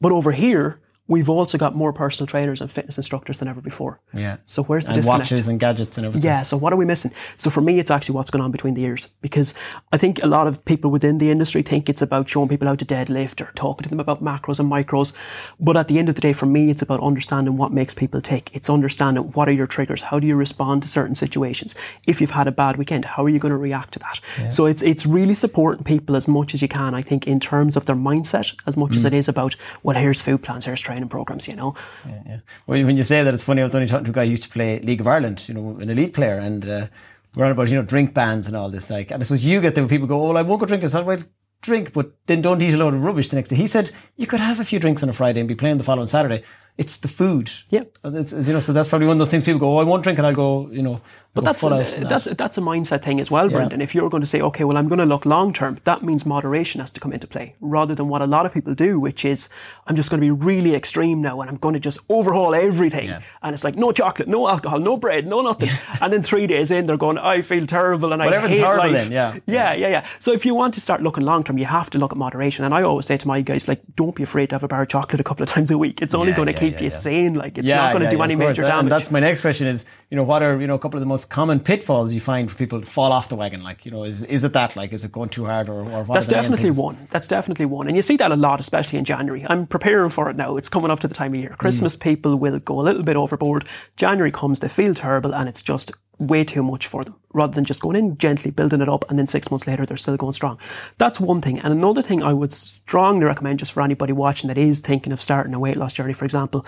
But 0.00 0.10
over 0.10 0.32
here, 0.32 0.80
We've 1.12 1.28
also 1.28 1.58
got 1.58 1.74
more 1.74 1.92
personal 1.92 2.26
trainers 2.26 2.60
and 2.60 2.70
fitness 2.70 2.96
instructors 2.96 3.38
than 3.38 3.48
ever 3.48 3.60
before. 3.60 4.00
Yeah. 4.14 4.38
So 4.46 4.62
where's 4.62 4.84
the 4.84 4.92
and 4.92 4.96
disconnect? 4.96 5.30
watches 5.30 5.48
and 5.48 5.60
gadgets 5.60 5.98
and 5.98 6.06
everything. 6.06 6.26
Yeah. 6.26 6.42
So 6.42 6.56
what 6.56 6.72
are 6.72 6.76
we 6.76 6.86
missing? 6.86 7.12
So 7.36 7.50
for 7.50 7.60
me, 7.60 7.78
it's 7.78 7.90
actually 7.90 8.14
what's 8.14 8.30
going 8.30 8.42
on 8.42 8.50
between 8.50 8.74
the 8.74 8.82
ears 8.84 9.08
because 9.20 9.54
I 9.92 9.98
think 9.98 10.22
a 10.22 10.26
lot 10.26 10.46
of 10.46 10.64
people 10.64 10.90
within 10.90 11.18
the 11.18 11.30
industry 11.30 11.62
think 11.62 11.88
it's 11.88 12.00
about 12.00 12.28
showing 12.28 12.48
people 12.48 12.66
how 12.66 12.74
to 12.74 12.84
deadlift 12.84 13.40
or 13.40 13.52
talking 13.52 13.82
to 13.84 13.88
them 13.88 14.00
about 14.00 14.22
macros 14.22 14.58
and 14.58 14.70
micros. 14.70 15.12
But 15.60 15.76
at 15.76 15.88
the 15.88 15.98
end 15.98 16.08
of 16.08 16.14
the 16.14 16.20
day, 16.20 16.32
for 16.32 16.46
me, 16.46 16.70
it's 16.70 16.82
about 16.82 17.00
understanding 17.02 17.56
what 17.56 17.72
makes 17.72 17.92
people 17.92 18.20
tick. 18.20 18.50
It's 18.54 18.70
understanding 18.70 19.24
what 19.32 19.48
are 19.48 19.52
your 19.52 19.66
triggers. 19.66 20.02
How 20.02 20.18
do 20.18 20.26
you 20.26 20.34
respond 20.34 20.82
to 20.82 20.88
certain 20.88 21.14
situations? 21.14 21.74
If 22.06 22.20
you've 22.20 22.30
had 22.30 22.48
a 22.48 22.52
bad 22.52 22.76
weekend, 22.76 23.04
how 23.04 23.24
are 23.24 23.28
you 23.28 23.38
going 23.38 23.52
to 23.52 23.58
react 23.58 23.92
to 23.94 23.98
that? 23.98 24.20
Yeah. 24.38 24.48
So 24.48 24.66
it's 24.66 24.82
it's 24.82 25.04
really 25.04 25.34
supporting 25.34 25.84
people 25.84 26.16
as 26.16 26.26
much 26.26 26.54
as 26.54 26.62
you 26.62 26.68
can. 26.68 26.94
I 26.94 27.02
think 27.02 27.26
in 27.26 27.38
terms 27.38 27.76
of 27.76 27.86
their 27.86 27.96
mindset, 27.96 28.54
as 28.66 28.76
much 28.76 28.92
mm. 28.92 28.96
as 28.96 29.04
it 29.04 29.12
is 29.12 29.28
about 29.28 29.56
well, 29.82 29.96
here's 29.96 30.22
food 30.22 30.42
plans, 30.42 30.64
here's 30.64 30.80
training 30.80 31.01
programs. 31.08 31.48
You 31.48 31.56
know. 31.56 31.74
Yeah, 32.06 32.22
yeah. 32.26 32.40
Well, 32.66 32.84
when 32.84 32.96
you 32.96 33.02
say 33.02 33.22
that, 33.22 33.34
it's 33.34 33.42
funny. 33.42 33.62
I 33.62 33.64
was 33.64 33.74
only 33.74 33.86
talking 33.86 34.04
to 34.04 34.10
a 34.10 34.14
guy 34.14 34.24
who 34.24 34.30
used 34.30 34.44
to 34.44 34.48
play 34.48 34.80
League 34.80 35.00
of 35.00 35.06
Ireland, 35.06 35.48
you 35.48 35.54
know, 35.54 35.78
an 35.80 35.90
elite 35.90 36.14
player, 36.14 36.38
and 36.38 36.68
uh, 36.68 36.86
we're 37.34 37.44
on 37.44 37.52
about 37.52 37.68
you 37.68 37.76
know 37.76 37.82
drink 37.82 38.14
bans 38.14 38.46
and 38.46 38.56
all 38.56 38.68
this. 38.68 38.90
Like, 38.90 39.10
and 39.10 39.22
I 39.22 39.24
suppose 39.24 39.44
you 39.44 39.60
get 39.60 39.74
there 39.74 39.86
people 39.86 40.06
go, 40.06 40.20
"Oh, 40.20 40.28
well, 40.28 40.38
I 40.38 40.42
won't 40.42 40.60
go 40.60 40.66
drink." 40.66 40.84
I 40.84 40.88
said, 40.88 41.06
"Well, 41.06 41.22
drink, 41.60 41.92
but 41.92 42.12
then 42.26 42.42
don't 42.42 42.62
eat 42.62 42.74
a 42.74 42.76
load 42.76 42.94
of 42.94 43.02
rubbish 43.02 43.30
the 43.30 43.36
next 43.36 43.48
day." 43.48 43.56
He 43.56 43.66
said, 43.66 43.90
"You 44.16 44.26
could 44.26 44.40
have 44.40 44.60
a 44.60 44.64
few 44.64 44.78
drinks 44.78 45.02
on 45.02 45.08
a 45.08 45.12
Friday 45.12 45.40
and 45.40 45.48
be 45.48 45.54
playing 45.54 45.78
the 45.78 45.84
following 45.84 46.08
Saturday." 46.08 46.42
It's 46.78 46.96
the 46.96 47.08
food. 47.08 47.50
Yep. 47.68 47.98
you 48.04 48.52
know, 48.54 48.60
so 48.60 48.72
that's 48.72 48.88
probably 48.88 49.06
one 49.06 49.16
of 49.16 49.18
those 49.18 49.28
things 49.30 49.44
people 49.44 49.60
go, 49.60 49.76
"Oh, 49.76 49.80
I 49.80 49.84
won't 49.84 50.02
drink," 50.02 50.18
and 50.18 50.26
I'll 50.26 50.34
go, 50.34 50.70
you 50.70 50.82
know, 50.82 51.02
but 51.34 51.44
that's 51.44 51.62
a, 51.62 52.04
that's 52.08 52.24
that's 52.36 52.58
a 52.58 52.60
mindset 52.60 53.02
thing 53.02 53.18
as 53.18 53.30
well, 53.30 53.48
Brendan. 53.48 53.80
If 53.80 53.94
you're 53.94 54.10
going 54.10 54.20
to 54.20 54.26
say, 54.26 54.42
okay, 54.42 54.64
well, 54.64 54.76
I'm 54.76 54.88
going 54.88 54.98
to 54.98 55.06
look 55.06 55.24
long 55.24 55.54
term, 55.54 55.78
that 55.84 56.02
means 56.02 56.26
moderation 56.26 56.80
has 56.80 56.90
to 56.90 57.00
come 57.00 57.10
into 57.10 57.26
play, 57.26 57.54
rather 57.60 57.94
than 57.94 58.08
what 58.08 58.20
a 58.20 58.26
lot 58.26 58.44
of 58.44 58.52
people 58.52 58.74
do, 58.74 59.00
which 59.00 59.24
is 59.24 59.48
I'm 59.86 59.96
just 59.96 60.10
going 60.10 60.20
to 60.20 60.24
be 60.24 60.30
really 60.30 60.74
extreme 60.74 61.22
now, 61.22 61.40
and 61.40 61.48
I'm 61.48 61.56
going 61.56 61.72
to 61.72 61.80
just 61.80 62.00
overhaul 62.10 62.54
everything. 62.54 63.08
Yeah. 63.08 63.22
And 63.42 63.54
it's 63.54 63.64
like 63.64 63.76
no 63.76 63.92
chocolate, 63.92 64.28
no 64.28 64.46
alcohol, 64.46 64.78
no 64.78 64.98
bread, 64.98 65.26
no 65.26 65.40
nothing. 65.40 65.70
and 66.02 66.12
then 66.12 66.22
three 66.22 66.46
days 66.46 66.70
in, 66.70 66.84
they're 66.84 66.98
going, 66.98 67.16
I 67.16 67.40
feel 67.40 67.66
terrible, 67.66 68.12
and 68.12 68.20
but 68.20 68.34
I 68.34 68.48
hate 68.48 68.60
life. 68.60 68.92
Then, 68.92 69.10
yeah. 69.10 69.38
yeah, 69.46 69.72
yeah, 69.72 69.88
yeah. 69.88 70.06
So 70.20 70.32
if 70.32 70.44
you 70.44 70.54
want 70.54 70.74
to 70.74 70.82
start 70.82 71.02
looking 71.02 71.24
long 71.24 71.44
term, 71.44 71.56
you 71.56 71.64
have 71.64 71.88
to 71.90 71.98
look 71.98 72.12
at 72.12 72.18
moderation. 72.18 72.66
And 72.66 72.74
I 72.74 72.82
always 72.82 73.06
say 73.06 73.16
to 73.16 73.26
my 73.26 73.40
guys, 73.40 73.68
like, 73.68 73.80
don't 73.96 74.14
be 74.14 74.22
afraid 74.22 74.50
to 74.50 74.56
have 74.56 74.64
a 74.64 74.68
bar 74.68 74.82
of 74.82 74.88
chocolate 74.88 75.18
a 75.18 75.24
couple 75.24 75.44
of 75.44 75.48
times 75.54 75.70
a 75.70 75.78
week. 75.78 76.02
It's 76.02 76.12
only 76.12 76.32
going 76.32 76.46
to 76.46 76.52
keep 76.52 76.78
you 76.82 76.90
sane. 76.90 77.32
Like, 77.32 77.56
it's 77.56 77.70
not 77.70 77.94
going 77.94 78.04
to 78.04 78.10
do 78.10 78.20
any 78.20 78.36
major 78.36 78.62
damage. 78.62 78.82
And 78.82 78.92
that's 78.92 79.10
my 79.10 79.20
next 79.20 79.40
question: 79.40 79.66
is 79.66 79.86
you 80.10 80.16
know 80.16 80.24
what 80.24 80.42
are 80.42 80.60
you 80.60 80.66
know 80.66 80.74
a 80.74 80.78
couple 80.78 80.98
of 80.98 81.00
the 81.00 81.06
most 81.06 81.21
common 81.24 81.60
pitfalls 81.60 81.82
pitfalls 81.82 82.12
you 82.12 82.20
find 82.20 82.50
for 82.50 82.56
people 82.56 82.80
to 82.80 82.86
fall 82.86 83.12
off 83.12 83.28
the 83.28 83.36
wagon? 83.36 83.62
Like, 83.62 83.84
you 83.84 83.90
know, 83.90 84.04
is, 84.04 84.22
is 84.22 84.44
it 84.44 84.52
that? 84.52 84.76
Like, 84.76 84.92
is 84.92 85.04
it 85.04 85.12
going 85.12 85.28
too 85.28 85.44
hard 85.44 85.68
or, 85.68 85.82
or 85.90 86.04
That's 86.04 86.26
definitely 86.26 86.70
one. 86.70 87.08
That's 87.10 87.28
definitely 87.28 87.66
one. 87.66 87.88
And 87.88 87.96
you 87.96 88.02
see 88.02 88.16
that 88.16 88.32
a 88.32 88.36
lot, 88.36 88.60
especially 88.60 88.98
in 88.98 89.04
January. 89.04 89.44
I'm 89.48 89.66
preparing 89.66 90.10
for 90.10 90.30
it 90.30 90.36
now. 90.36 90.56
It's 90.56 90.68
coming 90.68 90.90
up 90.90 91.00
to 91.00 91.08
the 91.08 91.14
time 91.14 91.34
of 91.34 91.40
year. 91.40 91.54
Christmas 91.58 91.96
mm. 91.96 92.00
people 92.00 92.36
will 92.36 92.58
go 92.60 92.80
a 92.80 92.82
little 92.82 93.02
bit 93.02 93.16
overboard. 93.16 93.68
January 93.96 94.30
comes, 94.30 94.60
they 94.60 94.68
feel 94.68 94.94
terrible, 94.94 95.34
and 95.34 95.48
it's 95.48 95.62
just 95.62 95.92
way 96.18 96.44
too 96.44 96.62
much 96.62 96.86
for 96.86 97.02
them 97.02 97.16
rather 97.32 97.54
than 97.54 97.64
just 97.64 97.80
going 97.80 97.96
in 97.96 98.16
gently, 98.16 98.50
building 98.50 98.80
it 98.80 98.88
up, 98.88 99.04
and 99.08 99.18
then 99.18 99.26
six 99.26 99.50
months 99.50 99.66
later 99.66 99.84
they're 99.84 99.96
still 99.96 100.16
going 100.16 100.32
strong. 100.32 100.58
That's 100.98 101.18
one 101.18 101.40
thing. 101.40 101.58
And 101.58 101.72
another 101.72 102.02
thing 102.02 102.22
I 102.22 102.32
would 102.32 102.52
strongly 102.52 103.24
recommend 103.24 103.58
just 103.58 103.72
for 103.72 103.82
anybody 103.82 104.12
watching 104.12 104.48
that 104.48 104.58
is 104.58 104.80
thinking 104.80 105.12
of 105.12 105.20
starting 105.20 105.54
a 105.54 105.58
weight 105.58 105.76
loss 105.76 105.94
journey, 105.94 106.12
for 106.12 106.24
example, 106.24 106.64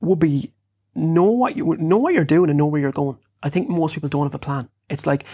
would 0.00 0.18
be 0.18 0.52
know 0.94 1.30
what 1.30 1.56
you 1.56 1.76
know 1.78 1.98
what 1.98 2.12
you're 2.14 2.24
doing 2.24 2.50
and 2.50 2.58
know 2.58 2.66
where 2.66 2.80
you're 2.80 2.92
going. 2.92 3.18
I 3.42 3.50
think 3.50 3.68
most 3.68 3.94
people 3.94 4.08
don't 4.08 4.24
have 4.24 4.34
a 4.34 4.38
plan. 4.38 4.68
It's 4.88 5.06
like, 5.06 5.24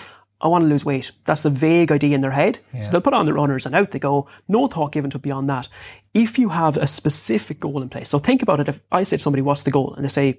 I 0.41 0.49
want 0.49 0.63
to 0.63 0.69
lose 0.69 0.85
weight. 0.85 1.13
That's 1.25 1.45
a 1.45 1.51
vague 1.51 1.91
idea 1.91 2.15
in 2.15 2.21
their 2.21 2.31
head. 2.31 2.59
Yeah. 2.73 2.83
So 2.83 2.93
they'll 2.93 3.01
put 3.01 3.15
on 3.15 3.25
the 3.25 3.33
runners 3.33 3.67
and 3.67 3.75
out 3.75 3.93
they 3.93 3.99
go. 3.99 4.29
No 4.47 4.67
thought 4.67 4.93
given 4.93 5.11
to 5.11 5.19
beyond 5.19 5.49
that. 5.49 5.69
If 6.13 6.39
you 6.39 6.51
have 6.51 6.77
a 6.77 6.87
specific 6.87 7.61
goal 7.61 7.81
in 7.81 7.89
place, 7.89 8.09
so 8.11 8.19
think 8.19 8.43
about 8.43 8.61
it. 8.61 8.69
If 8.69 8.81
I 8.93 9.05
say 9.05 9.17
to 9.17 9.23
somebody, 9.23 9.43
what's 9.43 9.63
the 9.63 9.71
goal? 9.71 9.95
And 9.95 10.05
they 10.05 10.11
say, 10.11 10.39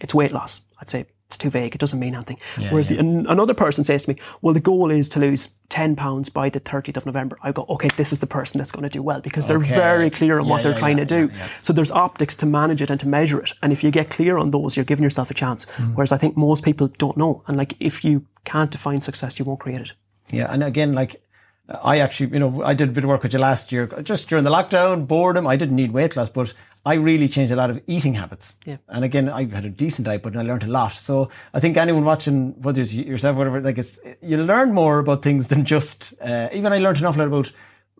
it's 0.00 0.14
weight 0.14 0.32
loss. 0.32 0.62
I'd 0.80 0.88
say, 0.88 1.06
it's 1.32 1.38
too 1.38 1.50
vague. 1.50 1.74
It 1.74 1.78
doesn't 1.78 1.98
mean 1.98 2.14
anything. 2.14 2.36
Yeah, 2.58 2.70
Whereas 2.70 2.90
yeah. 2.90 2.96
The, 2.96 3.00
an, 3.00 3.26
another 3.26 3.54
person 3.54 3.84
says 3.84 4.04
to 4.04 4.10
me, 4.10 4.16
well, 4.42 4.52
the 4.52 4.60
goal 4.60 4.90
is 4.90 5.08
to 5.10 5.18
lose 5.18 5.48
10 5.70 5.96
pounds 5.96 6.28
by 6.28 6.50
the 6.50 6.60
30th 6.60 6.98
of 6.98 7.06
November. 7.06 7.38
I 7.42 7.52
go, 7.52 7.64
okay, 7.70 7.88
this 7.96 8.12
is 8.12 8.18
the 8.18 8.26
person 8.26 8.58
that's 8.58 8.70
going 8.70 8.82
to 8.82 8.90
do 8.90 9.02
well 9.02 9.20
because 9.22 9.46
they're 9.46 9.56
okay. 9.56 9.74
very 9.74 10.10
clear 10.10 10.38
on 10.38 10.44
yeah, 10.44 10.50
what 10.50 10.62
they're 10.62 10.74
trying 10.74 10.98
to 10.98 11.06
do. 11.06 11.30
So 11.62 11.72
there's 11.72 11.90
optics 11.90 12.36
to 12.36 12.46
manage 12.46 12.82
it 12.82 12.90
and 12.90 13.00
to 13.00 13.08
measure 13.08 13.40
it. 13.40 13.52
And 13.62 13.72
if 13.72 13.82
you 13.82 13.90
get 13.90 14.10
clear 14.10 14.36
on 14.36 14.50
those, 14.50 14.76
you're 14.76 14.84
giving 14.84 15.02
yourself 15.02 15.30
a 15.30 15.34
chance. 15.34 15.64
Mm. 15.76 15.94
Whereas 15.94 16.12
I 16.12 16.18
think 16.18 16.36
most 16.36 16.64
people 16.64 16.88
don't 16.98 17.16
know. 17.16 17.42
And 17.46 17.56
like, 17.56 17.74
if 17.80 18.04
you 18.04 18.26
can't 18.44 18.70
define 18.70 19.00
success, 19.00 19.38
you 19.38 19.46
won't 19.46 19.60
create 19.60 19.80
it. 19.80 19.92
Yeah. 20.30 20.52
And 20.52 20.62
again, 20.62 20.92
like, 20.92 21.22
I 21.68 22.00
actually, 22.00 22.32
you 22.32 22.40
know, 22.40 22.62
I 22.62 22.74
did 22.74 22.90
a 22.90 22.92
bit 22.92 23.04
of 23.04 23.08
work 23.08 23.22
with 23.22 23.32
you 23.32 23.38
last 23.38 23.72
year, 23.72 23.86
just 24.02 24.28
during 24.28 24.44
the 24.44 24.50
lockdown, 24.50 25.06
boredom. 25.06 25.46
I 25.46 25.56
didn't 25.56 25.76
need 25.76 25.92
weight 25.92 26.16
loss, 26.16 26.28
but 26.28 26.52
I 26.84 26.94
really 26.94 27.28
changed 27.28 27.52
a 27.52 27.56
lot 27.56 27.70
of 27.70 27.80
eating 27.86 28.14
habits. 28.14 28.56
Yeah. 28.64 28.78
And 28.88 29.04
again, 29.04 29.28
I 29.28 29.46
had 29.46 29.64
a 29.64 29.70
decent 29.70 30.06
diet, 30.06 30.22
but 30.22 30.36
I 30.36 30.42
learned 30.42 30.64
a 30.64 30.68
lot. 30.68 30.92
So 30.92 31.28
I 31.54 31.60
think 31.60 31.76
anyone 31.76 32.04
watching, 32.04 32.60
whether 32.60 32.80
it's 32.80 32.92
yourself, 32.92 33.36
whatever, 33.36 33.60
like 33.60 33.78
it's, 33.78 34.00
you 34.20 34.36
learn 34.36 34.72
more 34.72 34.98
about 34.98 35.22
things 35.22 35.46
than 35.48 35.64
just, 35.64 36.14
uh, 36.20 36.48
even 36.52 36.72
I 36.72 36.78
learned 36.78 36.98
an 36.98 37.06
awful 37.06 37.20
lot 37.20 37.28
about 37.28 37.52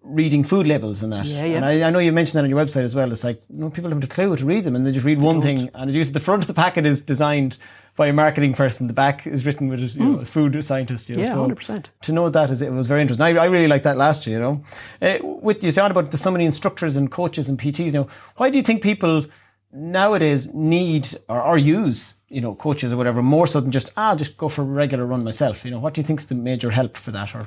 reading 0.02 0.42
food 0.42 0.66
labels 0.66 1.02
and 1.02 1.12
that. 1.12 1.26
Yeah, 1.26 1.44
yeah. 1.44 1.56
And 1.56 1.64
I, 1.64 1.86
I, 1.86 1.90
know 1.90 2.00
you 2.00 2.10
mentioned 2.10 2.38
that 2.38 2.44
on 2.44 2.50
your 2.50 2.58
website 2.58 2.82
as 2.82 2.92
well. 2.92 3.12
It's 3.12 3.22
like, 3.22 3.40
you 3.48 3.60
know, 3.60 3.70
people 3.70 3.88
haven't 3.88 4.02
a 4.02 4.08
clue 4.08 4.34
to 4.34 4.44
read 4.44 4.64
them 4.64 4.74
and 4.74 4.84
they 4.84 4.90
just 4.90 5.06
read 5.06 5.20
they 5.20 5.24
one 5.24 5.36
don't. 5.36 5.42
thing. 5.42 5.70
And 5.74 5.94
it's 5.94 6.10
the 6.10 6.18
front 6.18 6.42
of 6.42 6.48
the 6.48 6.54
packet 6.54 6.84
is 6.84 7.00
designed 7.00 7.58
by 7.96 8.06
a 8.06 8.12
marketing 8.12 8.54
person. 8.54 8.86
The 8.86 8.92
back 8.92 9.26
is 9.26 9.44
written 9.44 9.68
with 9.68 9.80
you 9.80 10.00
know, 10.00 10.18
mm. 10.18 10.22
a 10.22 10.24
food 10.24 10.62
scientist. 10.64 11.08
You 11.08 11.16
know, 11.16 11.22
yeah, 11.22 11.34
hundred 11.34 11.56
percent. 11.56 11.90
To 12.02 12.12
know 12.12 12.28
that 12.28 12.50
is 12.50 12.62
it 12.62 12.72
was 12.72 12.86
very 12.86 13.02
interesting. 13.02 13.24
I, 13.24 13.42
I 13.42 13.46
really 13.46 13.68
liked 13.68 13.84
that 13.84 13.96
last 13.96 14.26
year. 14.26 14.38
You 14.38 14.42
know, 14.42 14.64
uh, 15.00 15.18
with 15.22 15.62
you 15.62 15.72
sound 15.72 15.90
about 15.90 16.12
so 16.12 16.30
many 16.30 16.44
instructors 16.44 16.96
and 16.96 17.10
coaches 17.10 17.48
and 17.48 17.58
PTs. 17.58 17.92
Now, 17.92 18.08
why 18.36 18.50
do 18.50 18.56
you 18.56 18.64
think 18.64 18.82
people 18.82 19.26
nowadays 19.72 20.52
need 20.52 21.08
or, 21.28 21.42
or 21.42 21.58
use 21.58 22.14
you 22.32 22.40
know, 22.40 22.54
coaches 22.54 22.92
or 22.92 22.96
whatever, 22.96 23.22
more 23.22 23.46
so 23.46 23.60
than 23.60 23.70
just, 23.70 23.92
ah, 23.96 24.10
I'll 24.10 24.16
just 24.16 24.38
go 24.38 24.48
for 24.48 24.62
a 24.62 24.64
regular 24.64 25.04
run 25.04 25.22
myself? 25.22 25.64
You 25.64 25.70
know, 25.70 25.78
what 25.78 25.94
do 25.94 26.00
you 26.00 26.06
think 26.06 26.20
is 26.20 26.26
the 26.26 26.34
major 26.34 26.70
help 26.70 26.96
for 26.96 27.10
that? 27.10 27.34
Or 27.34 27.46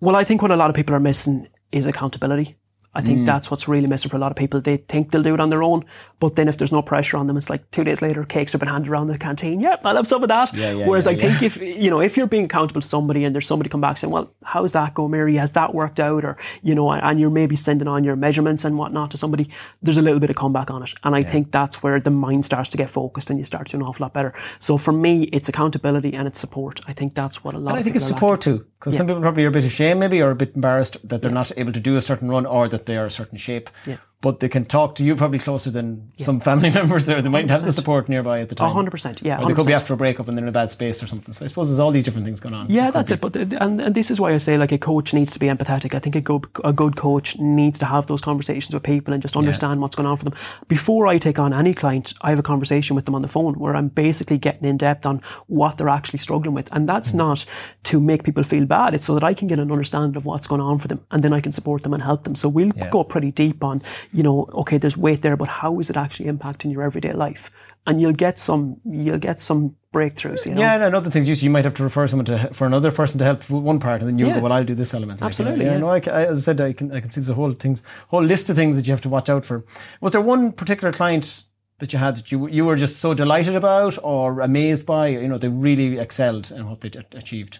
Well, 0.00 0.16
I 0.16 0.24
think 0.24 0.40
what 0.40 0.52
a 0.52 0.56
lot 0.56 0.70
of 0.70 0.76
people 0.76 0.94
are 0.94 1.00
missing 1.00 1.48
is 1.72 1.86
accountability. 1.86 2.56
I 2.94 3.00
think 3.00 3.20
mm. 3.20 3.26
that's 3.26 3.50
what's 3.50 3.68
really 3.68 3.86
missing 3.86 4.10
for 4.10 4.16
a 4.16 4.20
lot 4.20 4.30
of 4.30 4.36
people. 4.36 4.60
They 4.60 4.76
think 4.76 5.10
they'll 5.10 5.22
do 5.22 5.32
it 5.32 5.40
on 5.40 5.48
their 5.48 5.62
own, 5.62 5.84
but 6.20 6.36
then 6.36 6.46
if 6.46 6.58
there's 6.58 6.72
no 6.72 6.82
pressure 6.82 7.16
on 7.16 7.26
them, 7.26 7.36
it's 7.36 7.48
like 7.48 7.70
two 7.70 7.84
days 7.84 8.02
later, 8.02 8.22
cakes 8.24 8.52
have 8.52 8.60
been 8.60 8.68
handed 8.68 8.90
around 8.90 9.06
the 9.06 9.16
canteen. 9.16 9.60
Yep, 9.60 9.80
I'll 9.84 9.96
have 9.96 10.06
some 10.06 10.22
of 10.22 10.28
that. 10.28 10.52
Yeah, 10.52 10.72
yeah, 10.72 10.86
Whereas 10.86 11.06
yeah, 11.06 11.12
I 11.12 11.16
think 11.16 11.42
if 11.42 11.56
you 11.56 11.90
know 11.90 12.00
if 12.00 12.16
you're 12.16 12.26
being 12.26 12.44
accountable 12.44 12.80
to 12.80 12.86
somebody 12.86 13.24
and 13.24 13.34
there's 13.34 13.46
somebody 13.46 13.70
come 13.70 13.80
back 13.80 13.98
saying, 13.98 14.12
"Well, 14.12 14.30
how's 14.44 14.72
that 14.72 14.94
going, 14.94 15.10
Mary? 15.10 15.36
Has 15.36 15.52
that 15.52 15.74
worked 15.74 16.00
out?" 16.00 16.24
or 16.24 16.36
you 16.62 16.74
know, 16.74 16.90
and 16.92 17.18
you're 17.18 17.30
maybe 17.30 17.56
sending 17.56 17.88
on 17.88 18.04
your 18.04 18.16
measurements 18.16 18.64
and 18.64 18.76
whatnot 18.76 19.10
to 19.12 19.16
somebody, 19.16 19.48
there's 19.82 19.96
a 19.96 20.02
little 20.02 20.20
bit 20.20 20.30
of 20.30 20.36
comeback 20.36 20.70
on 20.70 20.82
it, 20.82 20.92
and 21.04 21.16
I 21.16 21.22
think 21.22 21.50
that's 21.50 21.82
where 21.82 21.98
the 21.98 22.10
mind 22.10 22.44
starts 22.44 22.70
to 22.70 22.76
get 22.76 22.90
focused 22.90 23.30
and 23.30 23.38
you 23.38 23.44
start 23.44 23.68
to 23.68 23.72
do 23.72 23.76
an 23.78 23.88
awful 23.88 24.04
lot 24.04 24.12
better. 24.12 24.34
So 24.58 24.76
for 24.76 24.92
me, 24.92 25.24
it's 25.24 25.48
accountability 25.48 26.12
and 26.14 26.28
it's 26.28 26.40
support. 26.40 26.80
I 26.86 26.92
think 26.92 27.14
that's 27.14 27.42
what 27.42 27.54
a 27.54 27.58
lot. 27.58 27.70
And 27.70 27.80
I 27.80 27.82
think 27.82 27.96
it's 27.96 28.06
support 28.06 28.40
lacking. 28.40 28.58
too, 28.58 28.66
because 28.78 28.96
some 28.96 29.06
people 29.06 29.22
probably 29.22 29.44
are 29.44 29.48
a 29.48 29.52
bit 29.52 29.64
ashamed, 29.64 30.00
maybe, 30.00 30.20
or 30.20 30.30
a 30.30 30.34
bit 30.34 30.54
embarrassed 30.54 30.96
that 31.08 31.22
they're 31.22 31.30
not 31.30 31.52
able 31.56 31.72
to 31.72 31.80
do 31.80 31.96
a 31.96 32.02
certain 32.02 32.28
run 32.28 32.46
or 32.46 32.68
that 32.68 32.81
they 32.86 32.96
are 32.96 33.06
a 33.06 33.10
certain 33.10 33.38
shape 33.38 33.52
shape. 33.52 33.70
Yeah 33.86 33.96
but 34.22 34.38
they 34.38 34.48
can 34.48 34.64
talk 34.64 34.94
to 34.94 35.04
you 35.04 35.16
probably 35.16 35.40
closer 35.40 35.68
than 35.68 36.10
yeah. 36.16 36.24
some 36.24 36.38
family 36.38 36.70
members 36.78 37.06
there. 37.06 37.20
They 37.20 37.28
might 37.28 37.50
have 37.50 37.64
the 37.64 37.72
support 37.72 38.08
nearby 38.08 38.40
at 38.40 38.48
the 38.48 38.54
time. 38.54 38.72
100%, 38.72 39.20
yeah. 39.20 39.36
100%. 39.36 39.42
Or 39.42 39.48
they 39.48 39.54
could 39.54 39.66
be 39.66 39.72
after 39.72 39.92
a 39.92 39.96
breakup 39.96 40.28
and 40.28 40.38
they're 40.38 40.44
in 40.44 40.48
a 40.48 40.52
bad 40.52 40.70
space 40.70 41.02
or 41.02 41.08
something. 41.08 41.34
So 41.34 41.44
I 41.44 41.48
suppose 41.48 41.68
there's 41.68 41.80
all 41.80 41.90
these 41.90 42.04
different 42.04 42.24
things 42.24 42.38
going 42.38 42.54
on. 42.54 42.70
Yeah, 42.70 42.92
that's 42.92 43.10
be. 43.10 43.14
it. 43.14 43.20
But 43.20 43.34
and, 43.36 43.80
and 43.80 43.94
this 43.96 44.12
is 44.12 44.20
why 44.20 44.32
I 44.32 44.38
say 44.38 44.56
like 44.56 44.70
a 44.70 44.78
coach 44.78 45.12
needs 45.12 45.32
to 45.32 45.40
be 45.40 45.48
empathetic. 45.48 45.96
I 45.96 45.98
think 45.98 46.14
a 46.14 46.20
good, 46.20 46.46
a 46.62 46.72
good 46.72 46.96
coach 46.96 47.36
needs 47.38 47.80
to 47.80 47.86
have 47.86 48.06
those 48.06 48.20
conversations 48.20 48.72
with 48.72 48.84
people 48.84 49.12
and 49.12 49.20
just 49.20 49.36
understand 49.36 49.74
yeah. 49.74 49.80
what's 49.80 49.96
going 49.96 50.06
on 50.06 50.16
for 50.16 50.24
them. 50.24 50.34
Before 50.68 51.08
I 51.08 51.18
take 51.18 51.40
on 51.40 51.52
any 51.52 51.74
client, 51.74 52.14
I 52.22 52.30
have 52.30 52.38
a 52.38 52.44
conversation 52.44 52.94
with 52.94 53.06
them 53.06 53.16
on 53.16 53.22
the 53.22 53.28
phone 53.28 53.54
where 53.58 53.74
I'm 53.74 53.88
basically 53.88 54.38
getting 54.38 54.68
in 54.68 54.76
depth 54.76 55.04
on 55.04 55.20
what 55.48 55.78
they're 55.78 55.88
actually 55.88 56.20
struggling 56.20 56.54
with. 56.54 56.68
And 56.70 56.88
that's 56.88 57.10
mm. 57.10 57.16
not 57.16 57.44
to 57.84 58.00
make 58.00 58.22
people 58.22 58.44
feel 58.44 58.66
bad. 58.66 58.94
It's 58.94 59.06
so 59.06 59.14
that 59.14 59.24
I 59.24 59.34
can 59.34 59.48
get 59.48 59.58
an 59.58 59.72
understanding 59.72 60.16
of 60.16 60.26
what's 60.26 60.46
going 60.46 60.60
on 60.60 60.78
for 60.78 60.86
them 60.86 61.04
and 61.10 61.24
then 61.24 61.32
I 61.32 61.40
can 61.40 61.50
support 61.50 61.82
them 61.82 61.92
and 61.92 62.04
help 62.04 62.22
them. 62.22 62.36
So 62.36 62.48
we'll 62.48 62.70
yeah. 62.76 62.88
go 62.90 63.02
pretty 63.02 63.32
deep 63.32 63.64
on, 63.64 63.82
you 64.12 64.22
know, 64.22 64.48
okay, 64.52 64.78
there's 64.78 64.96
weight 64.96 65.22
there, 65.22 65.36
but 65.36 65.48
how 65.48 65.80
is 65.80 65.90
it 65.90 65.96
actually 65.96 66.30
impacting 66.30 66.72
your 66.72 66.82
everyday 66.82 67.12
life? 67.12 67.50
And 67.86 68.00
you'll 68.00 68.12
get 68.12 68.38
some, 68.38 68.80
you'll 68.84 69.18
get 69.18 69.40
some 69.40 69.74
breakthroughs. 69.92 70.46
You 70.46 70.54
know? 70.54 70.60
Yeah, 70.60 70.74
and 70.74 70.84
another 70.84 71.10
thing 71.10 71.26
is 71.26 71.42
you 71.42 71.50
might 71.50 71.64
have 71.64 71.74
to 71.74 71.82
refer 71.82 72.06
someone 72.06 72.26
to 72.26 72.52
for 72.52 72.66
another 72.66 72.92
person 72.92 73.18
to 73.18 73.24
help 73.24 73.48
one 73.50 73.80
part, 73.80 74.00
and 74.00 74.08
then 74.08 74.18
you 74.18 74.26
yeah. 74.26 74.34
go, 74.34 74.40
"Well, 74.40 74.52
I'll 74.52 74.64
do 74.64 74.74
this 74.74 74.94
element." 74.94 75.22
Absolutely. 75.22 75.64
yeah, 75.64 75.72
yeah. 75.72 75.78
No, 75.78 75.88
I, 75.88 75.96
I, 75.96 76.26
as 76.26 76.38
I 76.38 76.40
said, 76.40 76.60
I 76.60 76.72
can 76.72 76.92
I 76.92 77.00
can 77.00 77.10
see 77.10 77.20
the 77.20 77.34
whole 77.34 77.52
things, 77.52 77.82
whole 78.08 78.22
list 78.22 78.48
of 78.50 78.56
things 78.56 78.76
that 78.76 78.86
you 78.86 78.92
have 78.92 79.00
to 79.02 79.08
watch 79.08 79.28
out 79.28 79.44
for. 79.44 79.64
Was 80.00 80.12
there 80.12 80.20
one 80.20 80.52
particular 80.52 80.92
client 80.92 81.42
that 81.78 81.92
you 81.92 81.98
had 81.98 82.16
that 82.16 82.30
you 82.30 82.48
you 82.48 82.64
were 82.64 82.76
just 82.76 83.00
so 83.00 83.14
delighted 83.14 83.56
about 83.56 83.98
or 84.02 84.40
amazed 84.40 84.86
by? 84.86 85.08
You 85.08 85.28
know, 85.28 85.38
they 85.38 85.48
really 85.48 85.98
excelled 85.98 86.50
in 86.50 86.68
what 86.68 86.80
they 86.80 86.90
achieved. 87.12 87.58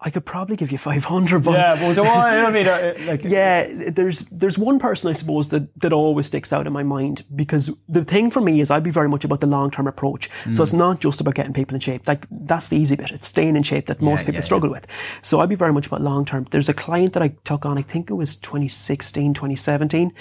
I 0.00 0.10
could 0.10 0.24
probably 0.24 0.54
give 0.54 0.70
you 0.70 0.78
500, 0.78 1.42
but 1.42 1.54
yeah, 1.54 1.74
but 1.74 1.98
I 1.98 2.50
mean, 2.52 2.68
uh, 2.68 2.94
like, 3.00 3.24
yeah, 3.24 3.66
there's 3.68 4.20
there's 4.30 4.56
one 4.56 4.78
person 4.78 5.10
I 5.10 5.12
suppose 5.12 5.48
that 5.48 5.68
that 5.80 5.92
always 5.92 6.28
sticks 6.28 6.52
out 6.52 6.68
in 6.68 6.72
my 6.72 6.84
mind 6.84 7.24
because 7.34 7.76
the 7.88 8.04
thing 8.04 8.30
for 8.30 8.40
me 8.40 8.60
is 8.60 8.70
I'd 8.70 8.84
be 8.84 8.92
very 8.92 9.08
much 9.08 9.24
about 9.24 9.40
the 9.40 9.48
long 9.48 9.72
term 9.72 9.88
approach. 9.88 10.30
Mm. 10.44 10.54
So 10.54 10.62
it's 10.62 10.72
not 10.72 11.00
just 11.00 11.20
about 11.20 11.34
getting 11.34 11.52
people 11.52 11.74
in 11.74 11.80
shape. 11.80 12.06
Like 12.06 12.26
that's 12.30 12.68
the 12.68 12.76
easy 12.76 12.94
bit. 12.94 13.10
It's 13.10 13.26
staying 13.26 13.56
in 13.56 13.64
shape 13.64 13.86
that 13.86 14.00
most 14.00 14.20
yeah, 14.20 14.26
people 14.26 14.34
yeah, 14.34 14.42
struggle 14.42 14.70
yeah. 14.70 14.74
with. 14.74 14.86
So 15.22 15.40
I'd 15.40 15.48
be 15.48 15.56
very 15.56 15.72
much 15.72 15.88
about 15.88 16.00
long 16.00 16.24
term. 16.24 16.46
There's 16.48 16.68
a 16.68 16.74
client 16.74 17.12
that 17.14 17.22
I 17.22 17.28
took 17.42 17.66
on. 17.66 17.76
I 17.76 17.82
think 17.82 18.08
it 18.08 18.14
was 18.14 18.36
2016, 18.36 19.34
2017. 19.34 20.12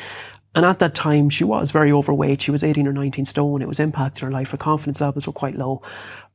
And 0.55 0.65
at 0.65 0.79
that 0.79 0.95
time, 0.95 1.29
she 1.29 1.43
was 1.43 1.69
very 1.69 1.91
overweight. 1.91 2.41
She 2.41 2.49
was 2.49 2.63
18 2.63 2.87
or 2.87 2.93
19 2.93 3.25
stone. 3.25 3.61
It 3.61 3.67
was 3.67 3.77
impacting 3.77 4.21
her 4.21 4.31
life. 4.31 4.49
Her 4.49 4.57
confidence 4.57 5.01
levels 5.01 5.27
were 5.27 5.33
quite 5.33 5.55
low. 5.55 5.83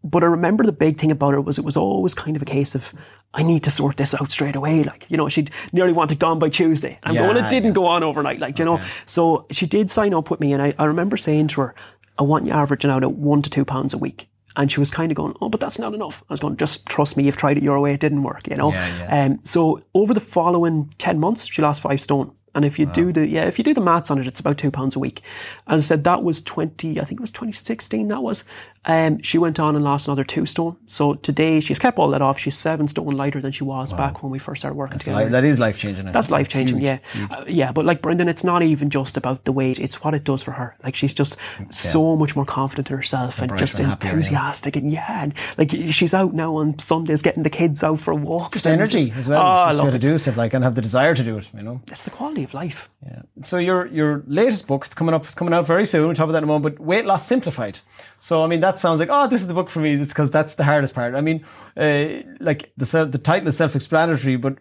But 0.04 0.25
I 0.25 0.26
remember 0.26 0.64
the 0.64 0.73
big 0.73 0.99
thing 0.99 1.11
about 1.11 1.32
her 1.32 1.40
was 1.40 1.59
it 1.59 1.64
was 1.64 1.76
always 1.76 2.14
kind 2.14 2.35
of 2.37 2.42
a 2.42 2.44
case 2.44 2.75
of, 2.75 2.92
I 3.35 3.42
need 3.42 3.62
to 3.64 3.71
sort 3.71 3.97
this 3.97 4.14
out 4.14 4.30
straight 4.30 4.56
away. 4.56 4.82
Like, 4.82 5.06
you 5.09 5.16
know, 5.16 5.28
she'd 5.28 5.50
nearly 5.73 5.92
want 5.92 6.11
it 6.11 6.18
gone 6.18 6.38
by 6.38 6.49
Tuesday. 6.49 6.99
And 7.04 7.14
yeah, 7.14 7.23
well, 7.23 7.37
it 7.37 7.49
didn't 7.49 7.71
yeah. 7.71 7.75
go 7.75 7.87
on 7.87 8.02
overnight, 8.02 8.40
like, 8.40 8.59
you 8.59 8.68
okay. 8.68 8.82
know. 8.82 8.88
So 9.06 9.47
she 9.50 9.66
did 9.66 9.90
sign 9.90 10.12
up 10.12 10.30
with 10.30 10.40
me. 10.40 10.52
And 10.52 10.61
I, 10.61 10.75
I 10.78 10.87
remember 10.87 11.16
saying 11.16 11.49
to 11.49 11.61
her, 11.61 11.75
I 12.18 12.25
want 12.25 12.47
you 12.47 12.52
averaging 12.52 12.90
out 12.90 13.04
at 13.04 13.12
one 13.12 13.42
to 13.42 13.50
two 13.50 13.64
pounds 13.64 13.94
a 13.94 13.99
week. 13.99 14.28
And 14.54 14.71
she 14.71 14.80
was 14.80 14.90
kind 14.90 15.11
of 15.11 15.16
going, 15.16 15.35
oh, 15.40 15.49
but 15.49 15.61
that's 15.61 15.78
not 15.78 15.94
enough. 15.94 16.23
I 16.28 16.32
was 16.35 16.40
going, 16.40 16.59
just 16.59 16.87
trust 16.87 17.16
me, 17.16 17.25
you've 17.25 17.38
tried 17.38 17.56
it 17.56 17.62
your 17.62 17.80
way, 17.80 17.94
it 17.94 18.00
didn't 18.00 18.23
work, 18.23 18.47
you 18.49 18.56
know. 18.56 18.71
Yeah, 18.71 18.99
yeah. 18.99 19.25
Um, 19.25 19.40
so 19.44 19.82
over 19.94 20.12
the 20.12 20.21
following 20.21 20.90
10 20.99 21.18
months, 21.18 21.47
she 21.47 21.62
lost 21.62 21.80
five 21.80 22.00
stone. 22.00 22.32
And 22.54 22.64
if 22.64 22.78
you 22.78 22.87
wow. 22.87 22.92
do 22.92 23.12
the 23.12 23.26
yeah, 23.26 23.47
if 23.47 23.59
you 23.59 23.64
do 23.64 23.75
the 23.75 23.80
maths 23.80 24.11
on 24.11 24.18
it, 24.18 24.26
it's 24.26 24.40
about 24.40 24.59
two 24.59 24.71
pounds 24.71 24.94
a 24.94 24.99
week. 24.99 25.23
As 25.66 25.85
I 25.85 25.87
said, 25.87 26.04
that 26.04 26.23
was 26.23 26.42
twenty. 26.42 27.00
I 27.00 27.04
think 27.04 27.18
it 27.18 27.23
was 27.23 27.30
twenty 27.30 27.52
sixteen. 27.52 28.09
That 28.09 28.23
was. 28.23 28.44
Um, 28.85 29.23
she 29.23 29.39
went 29.39 29.61
on 29.61 29.77
and 29.77 29.85
lost 29.85 30.09
another 30.09 30.25
two 30.25 30.45
stone. 30.45 30.76
So 30.87 31.15
today 31.15 31.61
she's 31.61 31.78
kept 31.78 31.99
all 31.99 32.11
that 32.11 32.23
off. 32.23 32.39
She's 32.39 32.56
seven 32.56 32.89
stone 32.89 33.13
lighter 33.13 33.41
than 33.41 33.52
she 33.52 33.63
was 33.63 33.93
wow. 33.93 33.99
back 33.99 34.23
when 34.23 34.33
we 34.33 34.41
first 34.41 34.61
started 34.61 34.76
working 34.76 34.95
That's 34.95 35.04
together. 35.04 35.25
Li- 35.26 35.30
that 35.30 35.45
is 35.45 35.61
life 35.61 35.78
changing. 35.78 36.11
That's 36.11 36.30
life 36.30 36.49
changing. 36.49 36.80
Yeah, 36.80 36.99
uh, 37.30 37.45
yeah. 37.47 37.71
But 37.71 37.85
like 37.85 38.02
Brendan, 38.02 38.28
it's 38.28 38.43
not 38.43 38.63
even 38.63 38.91
just 38.91 39.17
about 39.17 39.45
the 39.45 39.52
weight. 39.52 39.78
It's 39.78 40.02
what 40.02 40.15
it 40.15 40.25
does 40.25 40.43
for 40.43 40.52
her. 40.52 40.76
Like 40.83 40.97
she's 40.97 41.15
just 41.15 41.37
yeah. 41.61 41.67
so 41.71 42.17
much 42.17 42.35
more 42.35 42.45
confident 42.45 42.91
in 42.91 42.97
herself 42.97 43.41
and, 43.41 43.52
and 43.52 43.61
just 43.61 43.78
and 43.78 43.93
enthusiastic. 43.93 44.75
Happier, 44.75 44.91
yeah. 44.91 45.23
And 45.23 45.33
yeah, 45.37 45.52
and 45.56 45.59
like 45.59 45.93
she's 45.93 46.13
out 46.13 46.35
now 46.35 46.56
on 46.56 46.78
Sundays 46.80 47.23
getting 47.23 47.45
the 47.45 47.50
kids 47.50 47.85
out 47.85 48.00
for 48.00 48.15
walks. 48.15 48.54
Just 48.54 48.67
energy 48.67 49.06
just, 49.06 49.19
as 49.19 49.28
well. 49.28 49.43
Oh, 49.43 49.45
I 49.45 49.73
love 49.73 49.93
to 49.93 49.99
do 49.99 50.19
stuff 50.19 50.37
like 50.37 50.54
and 50.54 50.65
have 50.65 50.75
the 50.75 50.83
desire 50.83 51.15
to 51.15 51.23
do 51.23 51.37
it. 51.37 51.49
You 51.54 51.63
know, 51.63 51.83
it's 51.87 52.02
the 52.04 52.11
quality 52.11 52.43
of 52.43 52.52
life. 52.52 52.89
Yeah. 53.04 53.23
So 53.43 53.59
your 53.59 53.87
your 53.87 54.25
latest 54.26 54.67
book, 54.67 54.87
it's 54.87 54.95
coming 54.95 55.15
up, 55.15 55.25
it's 55.25 55.35
coming 55.35 55.54
out 55.54 55.67
very 55.67 55.87
soon. 55.87 56.06
We'll 56.06 56.15
talk 56.15 56.25
about 56.25 56.33
that 56.33 56.39
in 56.39 56.45
a 56.45 56.47
moment. 56.49 56.76
But 56.76 56.85
weight 56.85 57.06
loss 57.06 57.26
simplified. 57.26 57.78
So 58.19 58.45
I 58.45 58.47
mean, 58.47 58.61
that 58.73 58.78
sounds 58.78 59.00
like 59.00 59.08
oh, 59.11 59.28
this 59.28 59.41
is 59.41 59.47
the 59.47 59.54
book 59.54 59.71
for 59.71 59.80
me. 59.80 59.95
It's 59.95 60.13
because 60.13 60.30
that's 60.30 60.54
the 60.54 60.65
hardest 60.65 60.95
part. 60.95 61.15
I 61.15 61.21
mean, 61.21 61.45
uh, 61.76 62.23
like 62.41 62.73
the 62.76 63.06
the 63.11 63.19
title 63.19 63.49
is 63.49 63.56
self-explanatory, 63.56 64.37
but 64.37 64.58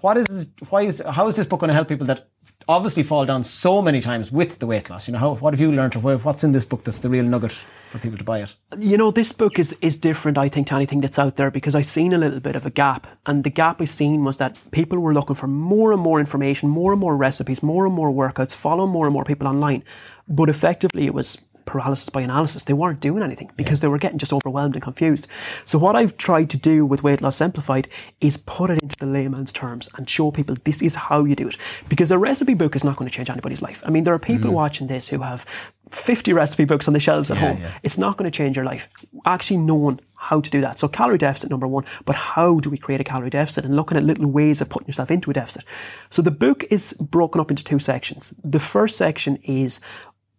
what 0.00 0.16
is 0.16 0.28
this, 0.28 0.46
why 0.70 0.82
is 0.82 1.02
how 1.08 1.28
is 1.28 1.36
this 1.36 1.46
book 1.46 1.60
going 1.60 1.68
to 1.68 1.74
help 1.74 1.88
people 1.88 2.06
that 2.06 2.28
obviously 2.68 3.02
fall 3.02 3.24
down 3.24 3.44
so 3.44 3.80
many 3.82 4.00
times 4.00 4.30
with 4.30 4.58
the 4.58 4.66
weight 4.66 4.90
loss? 4.90 5.08
You 5.08 5.12
know, 5.12 5.18
how, 5.18 5.34
what 5.34 5.54
have 5.54 5.60
you 5.60 5.72
learned 5.72 5.96
or 5.96 6.18
what's 6.18 6.44
in 6.44 6.52
this 6.52 6.64
book 6.64 6.84
that's 6.84 6.98
the 6.98 7.08
real 7.08 7.24
nugget? 7.24 7.56
for 7.88 7.98
people 7.98 8.18
to 8.18 8.24
buy 8.24 8.40
it? 8.40 8.54
You 8.78 8.96
know, 8.96 9.10
this 9.10 9.32
book 9.32 9.58
is, 9.58 9.76
is 9.80 9.96
different, 9.96 10.38
I 10.38 10.48
think, 10.48 10.68
to 10.68 10.74
anything 10.74 11.00
that's 11.00 11.18
out 11.18 11.36
there 11.36 11.50
because 11.50 11.74
I've 11.74 11.86
seen 11.86 12.12
a 12.12 12.18
little 12.18 12.40
bit 12.40 12.56
of 12.56 12.66
a 12.66 12.70
gap. 12.70 13.06
And 13.26 13.44
the 13.44 13.50
gap 13.50 13.80
I've 13.80 13.90
seen 13.90 14.24
was 14.24 14.36
that 14.36 14.58
people 14.70 14.98
were 14.98 15.14
looking 15.14 15.36
for 15.36 15.46
more 15.46 15.92
and 15.92 16.00
more 16.00 16.20
information, 16.20 16.68
more 16.68 16.92
and 16.92 17.00
more 17.00 17.16
recipes, 17.16 17.62
more 17.62 17.86
and 17.86 17.94
more 17.94 18.10
workouts, 18.10 18.54
following 18.54 18.90
more 18.90 19.06
and 19.06 19.12
more 19.12 19.24
people 19.24 19.48
online. 19.48 19.82
But 20.28 20.50
effectively, 20.50 21.06
it 21.06 21.14
was 21.14 21.38
paralysis 21.68 22.08
by 22.08 22.22
analysis. 22.22 22.64
They 22.64 22.72
weren't 22.72 23.00
doing 23.00 23.22
anything 23.22 23.50
because 23.56 23.78
yeah. 23.78 23.82
they 23.82 23.88
were 23.88 23.98
getting 23.98 24.18
just 24.18 24.32
overwhelmed 24.32 24.74
and 24.74 24.82
confused. 24.82 25.26
So 25.64 25.78
what 25.78 25.94
I've 25.94 26.16
tried 26.16 26.50
to 26.50 26.56
do 26.56 26.86
with 26.86 27.02
Weight 27.02 27.20
Loss 27.20 27.36
Simplified 27.36 27.88
is 28.20 28.36
put 28.38 28.70
it 28.70 28.82
into 28.82 28.96
the 28.96 29.06
layman's 29.06 29.52
terms 29.52 29.88
and 29.96 30.08
show 30.08 30.30
people 30.30 30.56
this 30.64 30.82
is 30.82 30.94
how 30.94 31.24
you 31.24 31.36
do 31.36 31.48
it. 31.48 31.56
Because 31.88 32.08
the 32.08 32.18
recipe 32.18 32.54
book 32.54 32.74
is 32.74 32.84
not 32.84 32.96
going 32.96 33.08
to 33.08 33.14
change 33.14 33.30
anybody's 33.30 33.62
life. 33.62 33.82
I 33.86 33.90
mean, 33.90 34.04
there 34.04 34.14
are 34.14 34.18
people 34.18 34.50
mm. 34.50 34.54
watching 34.54 34.86
this 34.86 35.08
who 35.08 35.20
have 35.20 35.44
50 35.90 36.32
recipe 36.32 36.64
books 36.64 36.88
on 36.88 36.94
the 36.94 37.00
shelves 37.00 37.30
at 37.30 37.36
yeah, 37.36 37.52
home. 37.52 37.60
Yeah. 37.60 37.78
It's 37.82 37.98
not 37.98 38.16
going 38.16 38.30
to 38.30 38.36
change 38.36 38.56
your 38.56 38.64
life. 38.64 38.88
Actually 39.26 39.58
knowing 39.58 40.00
how 40.18 40.40
to 40.40 40.50
do 40.50 40.60
that. 40.60 40.78
So 40.78 40.88
calorie 40.88 41.16
deficit 41.16 41.48
number 41.48 41.66
one, 41.66 41.84
but 42.04 42.16
how 42.16 42.58
do 42.58 42.70
we 42.70 42.76
create 42.76 43.00
a 43.00 43.04
calorie 43.04 43.30
deficit 43.30 43.64
and 43.64 43.76
looking 43.76 43.96
at 43.96 44.02
little 44.02 44.26
ways 44.26 44.60
of 44.60 44.68
putting 44.68 44.88
yourself 44.88 45.12
into 45.12 45.30
a 45.30 45.34
deficit. 45.34 45.64
So 46.10 46.22
the 46.22 46.32
book 46.32 46.64
is 46.70 46.92
broken 46.94 47.40
up 47.40 47.50
into 47.50 47.62
two 47.62 47.78
sections. 47.78 48.34
The 48.42 48.58
first 48.58 48.96
section 48.96 49.36
is 49.44 49.80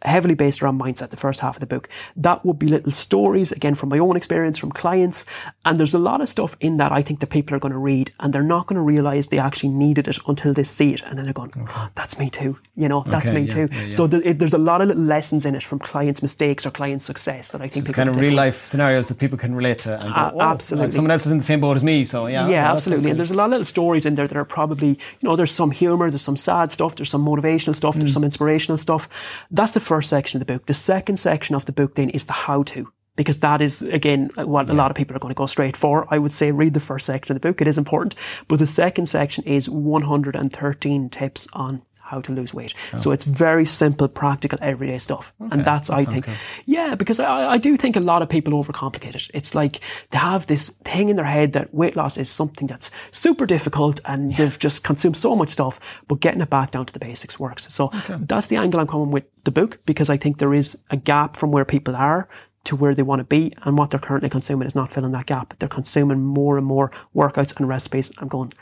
heavily 0.04 0.36
based 0.36 0.62
around 0.62 0.80
mindset, 0.80 1.10
the 1.10 1.18
first 1.18 1.40
half 1.40 1.56
of 1.56 1.60
the 1.60 1.66
book. 1.66 1.90
That 2.16 2.46
would 2.46 2.60
be 2.60 2.68
little 2.68 2.92
stories, 2.92 3.52
again, 3.52 3.76
from 3.76 3.90
my 3.90 4.00
own 4.00 4.16
experience, 4.16 4.58
from 4.58 4.72
clients. 4.72 5.26
And 5.66 5.78
there's 5.78 5.94
a 5.94 6.00
lot 6.00 6.22
of 6.22 6.30
stuff 6.30 6.56
in 6.60 6.78
that 6.78 6.92
I 6.92 7.02
think 7.02 7.20
that 7.20 7.28
people 7.28 7.56
are 7.56 7.60
going 7.60 7.74
to 7.74 7.78
read 7.78 8.14
and 8.20 8.34
they're 8.34 8.44
not 8.44 8.68
going 8.68 8.78
to 8.78 8.82
realize 8.82 9.28
they 9.28 9.40
actually 9.40 9.70
needed 9.70 10.08
it 10.08 10.18
until 10.28 10.54
they 10.54 10.64
see 10.64 10.94
it. 10.94 11.02
And 11.04 11.18
then 11.18 11.26
they're 11.26 11.34
going, 11.34 11.52
okay. 11.58 11.74
oh, 11.76 11.90
that's 11.96 12.18
me 12.18 12.30
too. 12.30 12.58
You 12.76 12.88
know, 12.88 13.04
that's 13.08 13.28
okay, 13.28 13.42
me 13.42 13.48
yeah, 13.48 13.54
too. 13.54 13.70
Yeah, 13.72 13.84
yeah. 13.84 13.96
So 13.96 14.08
th- 14.08 14.24
it, 14.26 14.40
there's 14.40 14.54
a 14.54 14.58
lot 14.58 14.82
of 14.82 14.88
little 14.88 15.04
lessons 15.04 15.46
in 15.46 15.56
it 15.56 15.64
from 15.64 15.80
clients' 15.80 16.22
mistakes 16.22 16.66
or 16.66 16.72
clients' 16.72 17.06
success 17.06 17.52
that 17.52 17.62
I 17.62 17.68
think 17.68 17.88
so 17.88 17.94
kind 17.94 18.10
of 18.10 18.16
real 18.16 18.34
life 18.34 18.66
scenarios 18.66 19.10
that 19.10 19.18
people 19.18 19.38
can 19.38 19.54
relate 19.54 19.80
to. 19.80 20.00
And 20.00 20.14
go, 20.14 20.32
oh, 20.36 20.42
absolutely. 20.42 20.88
Like 20.88 20.94
someone 20.94 21.12
else 21.12 21.26
is 21.26 21.32
in 21.32 21.40
the 21.40 21.44
same 21.44 21.60
boat 21.60 21.76
as 21.76 21.84
me. 21.84 22.06
So 22.06 22.28
yeah. 22.28 22.48
Yeah, 22.48 22.72
absolutely. 22.72 23.10
And 23.10 23.20
there's 23.20 23.32
a 23.32 23.36
lot 23.36 23.46
of 23.46 23.52
little 23.52 23.66
stories 23.66 24.06
in 24.06 24.16
there 24.16 24.28
that 24.28 24.38
are 24.38 24.46
probably, 24.46 24.90
you 24.90 24.98
know, 25.24 25.36
there's 25.36 25.52
some 25.52 25.72
humor, 25.72 26.10
there's 26.10 26.22
some 26.22 26.38
sad 26.38 26.72
stuff, 26.72 26.96
there's 26.96 27.10
some 27.10 27.26
motivational 27.26 27.76
stuff, 27.76 27.96
mm. 27.96 28.00
there's 28.00 28.14
some 28.14 28.24
inspirational 28.24 28.78
stuff. 28.78 29.10
That's 29.52 29.74
the 29.74 29.80
first 29.90 30.10
section 30.10 30.40
of 30.40 30.46
the 30.46 30.54
book. 30.54 30.68
The 30.68 30.74
second 30.94 31.18
section 31.18 31.56
of 31.56 31.66
the 31.66 31.72
book 31.72 31.96
then 31.96 32.12
is 32.12 32.26
the 32.26 32.34
how 32.48 32.62
to 32.64 32.92
because 33.16 33.40
that 33.40 33.60
is 33.60 33.82
again 33.82 34.30
what 34.36 34.68
yeah. 34.68 34.74
a 34.74 34.76
lot 34.82 34.92
of 34.92 34.96
people 34.96 35.16
are 35.16 35.20
going 35.20 35.34
to 35.34 35.44
go 35.44 35.48
straight 35.48 35.76
for. 35.76 36.08
I 36.14 36.20
would 36.20 36.32
say 36.32 36.52
read 36.52 36.74
the 36.76 36.80
first 36.80 37.06
section 37.06 37.36
of 37.36 37.42
the 37.42 37.48
book; 37.48 37.60
it 37.60 37.68
is 37.68 37.78
important. 37.78 38.14
But 38.48 38.60
the 38.60 38.68
second 38.68 39.08
section 39.08 39.44
is 39.46 39.70
113 39.70 41.10
tips 41.10 41.48
on 41.54 41.82
how 42.10 42.22
to 42.22 42.32
lose 42.32 42.54
weight. 42.54 42.74
Oh. 42.94 42.98
So 42.98 43.12
it's 43.12 43.24
very 43.24 43.66
simple, 43.66 44.08
practical, 44.08 44.58
everyday 44.62 44.98
stuff. 44.98 45.32
Okay. 45.40 45.50
And 45.52 45.66
that's, 45.66 45.90
that 45.90 45.98
I 45.98 46.06
think, 46.06 46.26
good. 46.26 46.38
yeah, 46.66 46.96
because 46.96 47.20
I, 47.20 47.52
I 47.52 47.58
do 47.58 47.78
think 47.78 47.96
a 47.96 48.00
lot 48.00 48.22
of 48.22 48.30
people 48.30 48.54
overcomplicate 48.54 49.16
it. 49.16 49.30
It's 49.34 49.54
like 49.54 49.80
they 50.10 50.18
have 50.18 50.48
this 50.48 50.70
thing 50.84 51.10
in 51.10 51.16
their 51.16 51.26
head 51.26 51.54
that 51.54 51.74
weight 51.74 51.96
loss 51.96 52.18
is 52.18 52.30
something 52.30 52.68
that's 52.68 52.90
super 53.12 53.46
difficult 53.46 54.00
and 54.06 54.32
yeah. 54.32 54.38
they've 54.38 54.60
just 54.60 54.84
consumed 54.84 55.18
so 55.18 55.36
much 55.36 55.50
stuff, 55.50 55.80
but 56.08 56.20
getting 56.20 56.42
it 56.42 56.50
back 56.50 56.72
down 56.72 56.86
to 56.88 56.94
the 56.94 57.00
basics 57.00 57.40
works. 57.40 57.72
So 57.74 57.86
okay. 57.86 58.18
that's 58.22 58.48
the 58.48 58.56
angle 58.56 58.80
I'm 58.80 58.88
coming 58.88 59.12
with 59.12 59.26
the 59.44 59.52
book 59.52 59.80
because 59.86 60.10
I 60.10 60.18
think 60.18 60.40
there 60.40 60.54
is 60.54 60.78
a 60.90 60.98
gap 60.98 61.36
from 61.36 61.52
where 61.52 61.66
people 61.66 61.96
are 61.96 62.28
to 62.66 62.76
where 62.76 62.94
they 62.94 63.04
want 63.04 63.20
to 63.20 63.24
be 63.24 63.54
and 63.64 63.78
what 63.78 63.92
they're 63.92 64.00
currently 64.00 64.30
consuming 64.30 64.68
is 64.68 64.76
not 64.76 64.92
filling 64.92 65.12
that 65.14 65.26
gap. 65.26 65.54
They're 65.60 65.70
consuming 65.70 66.24
more 66.24 66.58
and 66.58 66.66
more 66.66 66.92
workouts 67.16 67.58
and 67.58 67.68
recipes. 67.68 68.12
I'm 68.18 68.28
going, 68.28 68.54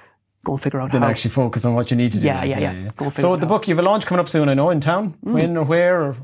go 0.48 0.54
and 0.54 0.62
figure 0.62 0.80
out 0.82 0.92
then 0.92 1.02
how. 1.04 1.10
actually 1.10 1.32
focus 1.44 1.66
on 1.66 1.74
what 1.78 1.86
you 1.92 1.98
need 2.02 2.12
to 2.14 2.20
Yeah, 2.20 2.42
do. 2.44 2.50
yeah, 2.52 2.60
yeah. 2.60 2.74
Go 2.96 3.06
and 3.06 3.14
figure 3.14 3.22
So 3.22 3.36
the 3.36 3.46
out. 3.46 3.50
book, 3.54 3.68
you 3.68 3.76
have 3.76 3.84
a 3.86 3.88
launch 3.90 4.06
coming 4.08 4.20
up 4.24 4.30
soon, 4.30 4.50
I 4.50 4.54
know, 4.60 4.70
in 4.76 4.80
town. 4.82 5.04
When 5.22 5.58
or 5.58 5.66
where? 5.74 5.98
Or 6.06 6.16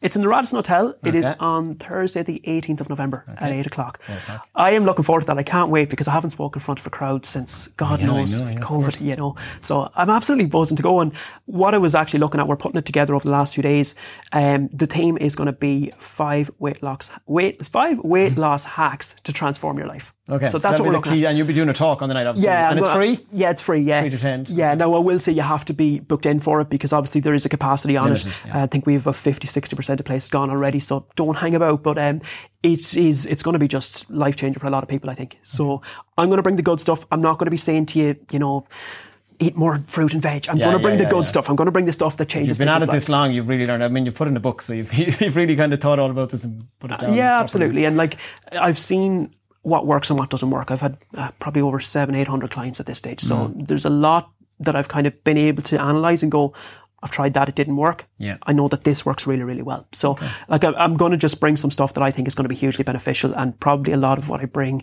It's 0.00 0.14
in 0.16 0.22
the 0.22 0.28
Radisson 0.28 0.56
Hotel. 0.58 0.94
It 1.04 1.14
is 1.20 1.26
Okay. 1.26 1.36
on 1.40 1.74
Thursday, 1.74 2.22
the 2.22 2.40
18th 2.54 2.80
of 2.82 2.88
November 2.94 3.24
at 3.44 3.50
8 3.50 3.66
o'clock. 3.66 3.98
I 4.54 4.70
am 4.78 4.84
looking 4.84 5.04
forward 5.08 5.22
to 5.22 5.26
that. 5.28 5.38
I 5.38 5.42
can't 5.42 5.70
wait 5.76 5.88
because 5.90 6.06
I 6.10 6.12
haven't 6.18 6.30
spoken 6.30 6.60
in 6.60 6.64
front 6.64 6.78
of 6.80 6.86
a 6.86 6.90
crowd 6.98 7.26
since 7.26 7.68
God 7.84 7.98
Yeah, 8.00 8.06
knows 8.10 8.38
know, 8.38 8.48
yeah, 8.48 8.60
COVID, 8.60 9.00
you 9.00 9.16
know. 9.16 9.34
So 9.60 9.90
I'm 10.00 10.10
absolutely 10.10 10.46
buzzing 10.46 10.76
to 10.76 10.82
go. 10.90 11.00
And 11.00 11.10
what 11.46 11.74
I 11.74 11.78
was 11.78 11.94
actually 12.00 12.20
looking 12.20 12.40
at, 12.40 12.46
we're 12.46 12.62
putting 12.64 12.78
it 12.78 12.86
together 12.86 13.12
over 13.16 13.26
the 13.30 13.32
last 13.38 13.54
few 13.54 13.62
days. 13.62 13.94
Um, 14.32 14.68
the 14.82 14.86
theme 14.86 15.16
is 15.26 15.34
going 15.34 15.50
to 15.54 15.58
be 15.68 15.90
five 15.98 16.46
weight 16.64 16.80
loss, 16.82 17.10
weight, 17.26 17.64
five 17.66 17.96
weight 18.14 18.36
loss 18.46 18.62
hacks 18.64 19.16
to 19.24 19.32
transform 19.32 19.78
your 19.78 19.88
life. 19.88 20.12
Okay, 20.30 20.48
So 20.48 20.58
that's 20.58 20.78
what 20.78 20.86
we're 20.86 20.92
looking 20.94 21.12
the 21.12 21.26
at. 21.26 21.30
and 21.30 21.38
you'll 21.38 21.46
be 21.46 21.52
doing 21.54 21.68
a 21.68 21.72
talk 21.74 22.02
on 22.02 22.08
the 22.08 22.14
night, 22.14 22.26
obviously. 22.26 22.48
Yeah, 22.48 22.70
and 22.70 22.78
it's 22.78 22.90
free. 22.90 23.20
Yeah, 23.32 23.50
it's 23.50 23.62
free. 23.62 23.80
Yeah, 23.80 24.00
Free 24.02 24.10
to 24.10 24.16
attend. 24.16 24.48
Yeah, 24.50 24.74
now 24.74 24.94
I 24.94 24.98
will 24.98 25.20
say 25.20 25.32
you 25.32 25.42
have 25.42 25.64
to 25.66 25.72
be 25.74 26.00
booked 26.00 26.26
in 26.26 26.40
for 26.40 26.60
it 26.60 26.68
because 26.68 26.92
obviously 26.92 27.20
there 27.20 27.34
is 27.34 27.44
a 27.46 27.48
capacity 27.48 27.96
on 27.96 28.06
Limited, 28.08 28.26
it. 28.28 28.34
yeah. 28.46 28.62
I 28.62 28.66
think 28.66 28.86
we 28.86 28.94
have 28.94 29.06
a 29.06 29.12
50, 29.12 29.46
60 29.46 29.76
percent 29.76 30.00
of 30.00 30.06
places 30.06 30.28
gone 30.30 30.50
already. 30.50 30.80
So 30.80 31.06
don't 31.16 31.36
hang 31.36 31.54
about. 31.54 31.82
But 31.82 31.98
um, 31.98 32.20
it 32.62 32.96
is 32.96 33.26
it's 33.26 33.42
going 33.42 33.52
to 33.54 33.58
be 33.58 33.68
just 33.68 34.10
life 34.10 34.36
changing 34.36 34.60
for 34.60 34.66
a 34.66 34.70
lot 34.70 34.82
of 34.82 34.88
people. 34.88 35.10
I 35.10 35.14
think. 35.14 35.38
So 35.42 35.82
I'm 36.16 36.28
going 36.28 36.38
to 36.38 36.42
bring 36.42 36.56
the 36.56 36.62
good 36.62 36.80
stuff. 36.80 37.06
I'm 37.10 37.20
not 37.20 37.38
going 37.38 37.46
to 37.46 37.50
be 37.50 37.56
saying 37.56 37.86
to 37.86 37.98
you, 37.98 38.16
you 38.30 38.38
know. 38.38 38.66
Eat 39.40 39.54
more 39.56 39.78
fruit 39.86 40.12
and 40.14 40.20
veg. 40.20 40.48
I'm 40.48 40.56
Yeah, 40.56 40.64
going 40.64 40.72
to 40.72 40.78
yeah, 40.80 40.82
bring 40.82 40.98
the 40.98 41.04
yeah, 41.04 41.10
good 41.10 41.18
yeah. 41.18 41.22
stuff. 41.22 41.48
I'm 41.48 41.54
going 41.54 41.66
to 41.66 41.70
bring 41.70 41.84
the 41.84 41.92
stuff 41.92 42.16
that 42.16 42.28
changes. 42.28 42.48
You've 42.48 42.58
been 42.58 42.68
at 42.68 42.82
it 42.82 42.90
this 42.90 43.08
long, 43.08 43.32
you've 43.32 43.48
really 43.48 43.68
learned. 43.68 43.84
I 43.84 43.88
mean, 43.88 44.04
you've 44.04 44.16
put 44.16 44.26
in 44.26 44.36
a 44.36 44.40
book, 44.40 44.60
so 44.60 44.72
you've, 44.72 44.92
you've 45.20 45.36
really 45.36 45.54
kind 45.54 45.72
of 45.72 45.80
thought 45.80 46.00
all 46.00 46.10
about 46.10 46.30
this 46.30 46.42
and 46.42 46.66
put 46.80 46.90
it 46.90 46.98
down. 46.98 47.12
Yeah, 47.14 47.28
properly. 47.28 47.42
absolutely. 47.44 47.84
And 47.84 47.96
like 47.96 48.16
I've 48.50 48.80
seen 48.80 49.32
what 49.68 49.86
works 49.86 50.10
and 50.10 50.18
what 50.18 50.30
doesn't 50.30 50.50
work. 50.50 50.70
I've 50.70 50.80
had 50.80 50.96
uh, 51.16 51.30
probably 51.38 51.62
over 51.62 51.80
seven, 51.80 52.14
eight 52.14 52.28
hundred 52.28 52.50
clients 52.50 52.80
at 52.80 52.86
this 52.86 52.98
stage. 52.98 53.20
So 53.20 53.36
Mm. 53.36 53.66
there's 53.68 53.84
a 53.84 53.90
lot 53.90 54.30
that 54.60 54.74
I've 54.74 54.88
kind 54.88 55.06
of 55.06 55.22
been 55.24 55.38
able 55.38 55.62
to 55.64 55.80
analyze 55.80 56.22
and 56.22 56.32
go. 56.32 56.52
I've 57.00 57.12
tried 57.12 57.34
that; 57.34 57.48
it 57.48 57.54
didn't 57.54 57.76
work. 57.76 58.06
Yeah. 58.18 58.38
I 58.42 58.52
know 58.52 58.66
that 58.68 58.82
this 58.82 59.06
works 59.06 59.24
really, 59.24 59.44
really 59.44 59.62
well. 59.62 59.86
So, 59.92 60.16
like, 60.48 60.64
I- 60.64 60.72
I'm 60.72 60.96
going 60.96 61.12
to 61.12 61.16
just 61.16 61.38
bring 61.38 61.56
some 61.56 61.70
stuff 61.70 61.94
that 61.94 62.02
I 62.02 62.10
think 62.10 62.26
is 62.26 62.34
going 62.34 62.42
to 62.44 62.48
be 62.48 62.56
hugely 62.56 62.82
beneficial, 62.82 63.32
and 63.34 63.54
probably 63.60 63.92
a 63.92 63.96
lot 63.96 64.18
of 64.18 64.28
what 64.28 64.40
I 64.40 64.46
bring 64.46 64.82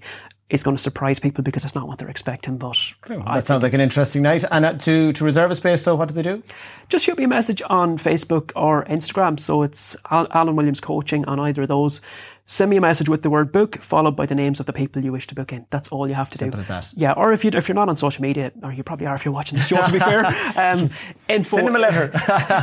is 0.50 0.64
going 0.64 0.78
to 0.78 0.82
surprise 0.82 1.20
people 1.20 1.44
because 1.44 1.66
it's 1.66 1.76
not 1.76 1.88
what 1.90 1.98
they're 1.98 2.08
expecting. 2.08 2.58
But 2.58 2.78
I 3.10 3.36
That 3.40 3.48
sounds 3.48 3.64
like 3.64 3.74
an 3.74 3.82
interesting 3.82 4.22
night. 4.22 4.46
And 4.50 4.64
uh, 4.66 4.74
to, 4.78 5.12
to 5.12 5.24
reserve 5.26 5.52
a 5.52 5.56
space, 5.56 5.82
so 5.82 5.96
what 5.96 6.08
do 6.08 6.14
they 6.14 6.22
do? 6.22 6.42
just 6.88 7.04
shoot 7.04 7.18
me 7.18 7.26
a 7.26 7.28
message 7.28 7.62
on 7.70 7.98
Facebook 7.98 8.52
or 8.56 8.86
Instagram. 8.86 9.38
So 9.38 9.64
it's 9.64 9.98
Alan 10.10 10.56
Williams 10.56 10.80
Coaching 10.80 11.26
on 11.26 11.40
either 11.42 11.64
of 11.64 11.68
those. 11.68 12.00
Send 12.48 12.70
me 12.70 12.78
a 12.78 12.82
message 12.82 13.10
with 13.10 13.24
the 13.24 13.30
word 13.32 13.52
book, 13.52 13.78
followed 13.78 14.16
by 14.16 14.28
the 14.28 14.36
names 14.36 14.60
of 14.60 14.68
the 14.68 14.74
people 14.74 15.04
you 15.04 15.12
wish 15.12 15.26
to 15.28 15.34
book 15.34 15.52
in. 15.52 15.66
That's 15.72 15.90
all 15.90 16.08
you 16.08 16.14
have 16.14 16.30
to 16.30 16.38
Simple 16.38 16.58
do. 16.58 16.60
as 16.60 16.68
that. 16.68 16.92
Yeah, 16.96 17.14
or 17.14 17.34
if 17.34 17.44
you 17.44 17.50
if 17.52 17.68
you're 17.68 17.76
not 17.76 17.90
on 17.90 17.98
social 17.98 18.22
media, 18.22 18.52
or 18.62 18.72
you 18.72 18.84
probably 18.84 19.08
are 19.08 19.16
if 19.16 19.26
you're 19.26 19.34
watching 19.34 19.58
this 19.58 19.68
show. 19.68 19.84
To 19.84 19.92
be 19.92 19.98
fair, 19.98 20.26
um, 20.56 20.92
info. 21.28 21.56
Send 21.58 21.68
them 21.68 21.76
a 21.76 21.80
letter. 21.80 22.12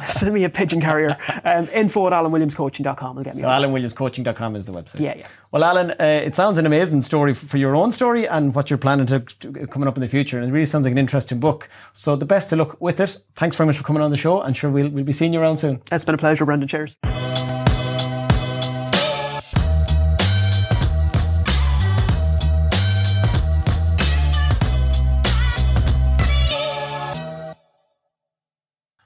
send 0.11 0.33
me 0.33 0.45
a 0.45 0.49
pigeon 0.49 0.81
carrier. 0.81 1.17
Um, 1.45 1.69
info 1.73 2.07
at 2.07 2.13
alanwilliamscoaching.com 2.13 3.17
will 3.17 3.25
get 3.25 3.35
me. 3.35 3.41
So 3.41 3.49
on. 3.49 3.61
alanwilliamscoaching.com 3.61 4.55
is 4.55 4.67
the 4.67 4.73
website. 4.73 5.01
Yeah, 5.01 5.15
yeah. 5.17 5.27
Well, 5.51 5.65
Alan, 5.65 5.91
uh, 5.91 5.95
it 5.99 6.37
sounds 6.37 6.61
an 6.61 6.67
amazing 6.67 7.03
story 7.03 7.35
for 7.35 7.59
your 7.59 7.75
own 7.75 7.91
story 7.91 8.29
and 8.29 8.55
what 8.55 8.71
you're 8.71 8.79
planning 8.79 9.07
to, 9.07 9.19
to 9.21 9.67
coming 9.67 9.89
up 9.89 9.97
in 9.97 10.01
the 10.01 10.09
future. 10.09 10.39
And 10.39 10.49
it 10.49 10.53
really 10.53 10.65
sounds 10.65 10.87
like 10.87 10.93
an 10.93 10.99
interesting 10.99 11.41
book. 11.41 11.69
So 11.93 12.15
the 12.15 12.25
best 12.25 12.51
to 12.51 12.57
look 12.57 12.81
with 12.81 13.01
it. 13.01 13.19
Thanks 13.35 13.57
very 13.57 13.67
much 13.67 13.79
for 13.79 13.85
coming 13.85 14.03
on 14.03 14.13
the 14.13 14.17
show. 14.17 14.41
And 14.43 14.57
sure, 14.57 14.71
we'll, 14.71 14.91
we'll 14.91 15.05
be 15.05 15.13
seeing 15.13 15.33
you 15.35 15.41
around 15.41 15.57
soon. 15.59 15.83
It's 15.91 16.05
been 16.05 16.15
a 16.15 16.19
pleasure, 16.19 16.45
Brendan. 16.45 16.69
Cheers. 16.69 16.97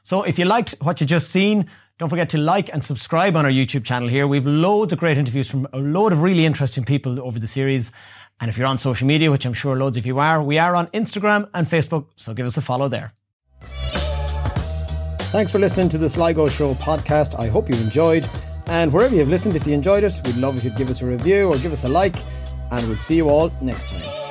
So 0.06 0.22
if 0.22 0.38
you 0.38 0.44
liked 0.44 0.76
what 0.82 1.00
you 1.00 1.06
just 1.06 1.30
seen, 1.30 1.68
don't 1.98 2.08
forget 2.08 2.30
to 2.30 2.38
like 2.38 2.72
and 2.72 2.84
subscribe 2.84 3.34
on 3.34 3.44
our 3.44 3.50
YouTube 3.50 3.84
channel 3.84 4.08
here. 4.08 4.28
We've 4.28 4.46
loads 4.46 4.92
of 4.92 5.00
great 5.00 5.18
interviews 5.18 5.50
from 5.50 5.66
a 5.72 5.78
load 5.78 6.12
of 6.12 6.22
really 6.22 6.46
interesting 6.46 6.84
people 6.84 7.20
over 7.20 7.40
the 7.40 7.48
series. 7.48 7.90
And 8.38 8.48
if 8.48 8.56
you're 8.56 8.68
on 8.68 8.78
social 8.78 9.04
media, 9.04 9.32
which 9.32 9.44
I'm 9.44 9.52
sure 9.52 9.74
loads 9.74 9.96
of 9.96 10.06
you 10.06 10.20
are, 10.20 10.40
we 10.40 10.58
are 10.58 10.76
on 10.76 10.86
Instagram 10.94 11.48
and 11.54 11.66
Facebook. 11.66 12.06
So 12.14 12.34
give 12.34 12.46
us 12.46 12.56
a 12.56 12.62
follow 12.62 12.88
there. 12.88 13.14
Thanks 15.32 15.50
for 15.50 15.58
listening 15.58 15.88
to 15.88 15.98
the 15.98 16.08
Sligo 16.08 16.48
Show 16.48 16.74
podcast. 16.74 17.36
I 17.36 17.48
hope 17.48 17.68
you 17.68 17.74
enjoyed. 17.74 18.30
And 18.66 18.92
wherever 18.92 19.12
you've 19.12 19.28
listened, 19.28 19.56
if 19.56 19.66
you 19.66 19.74
enjoyed 19.74 20.04
it, 20.04 20.20
we'd 20.24 20.36
love 20.36 20.56
if 20.56 20.62
you'd 20.62 20.76
give 20.76 20.88
us 20.88 21.02
a 21.02 21.06
review 21.06 21.48
or 21.48 21.58
give 21.58 21.72
us 21.72 21.82
a 21.82 21.88
like. 21.88 22.14
And 22.70 22.86
we'll 22.86 22.96
see 22.96 23.16
you 23.16 23.28
all 23.28 23.50
next 23.60 23.88
time. 23.88 24.25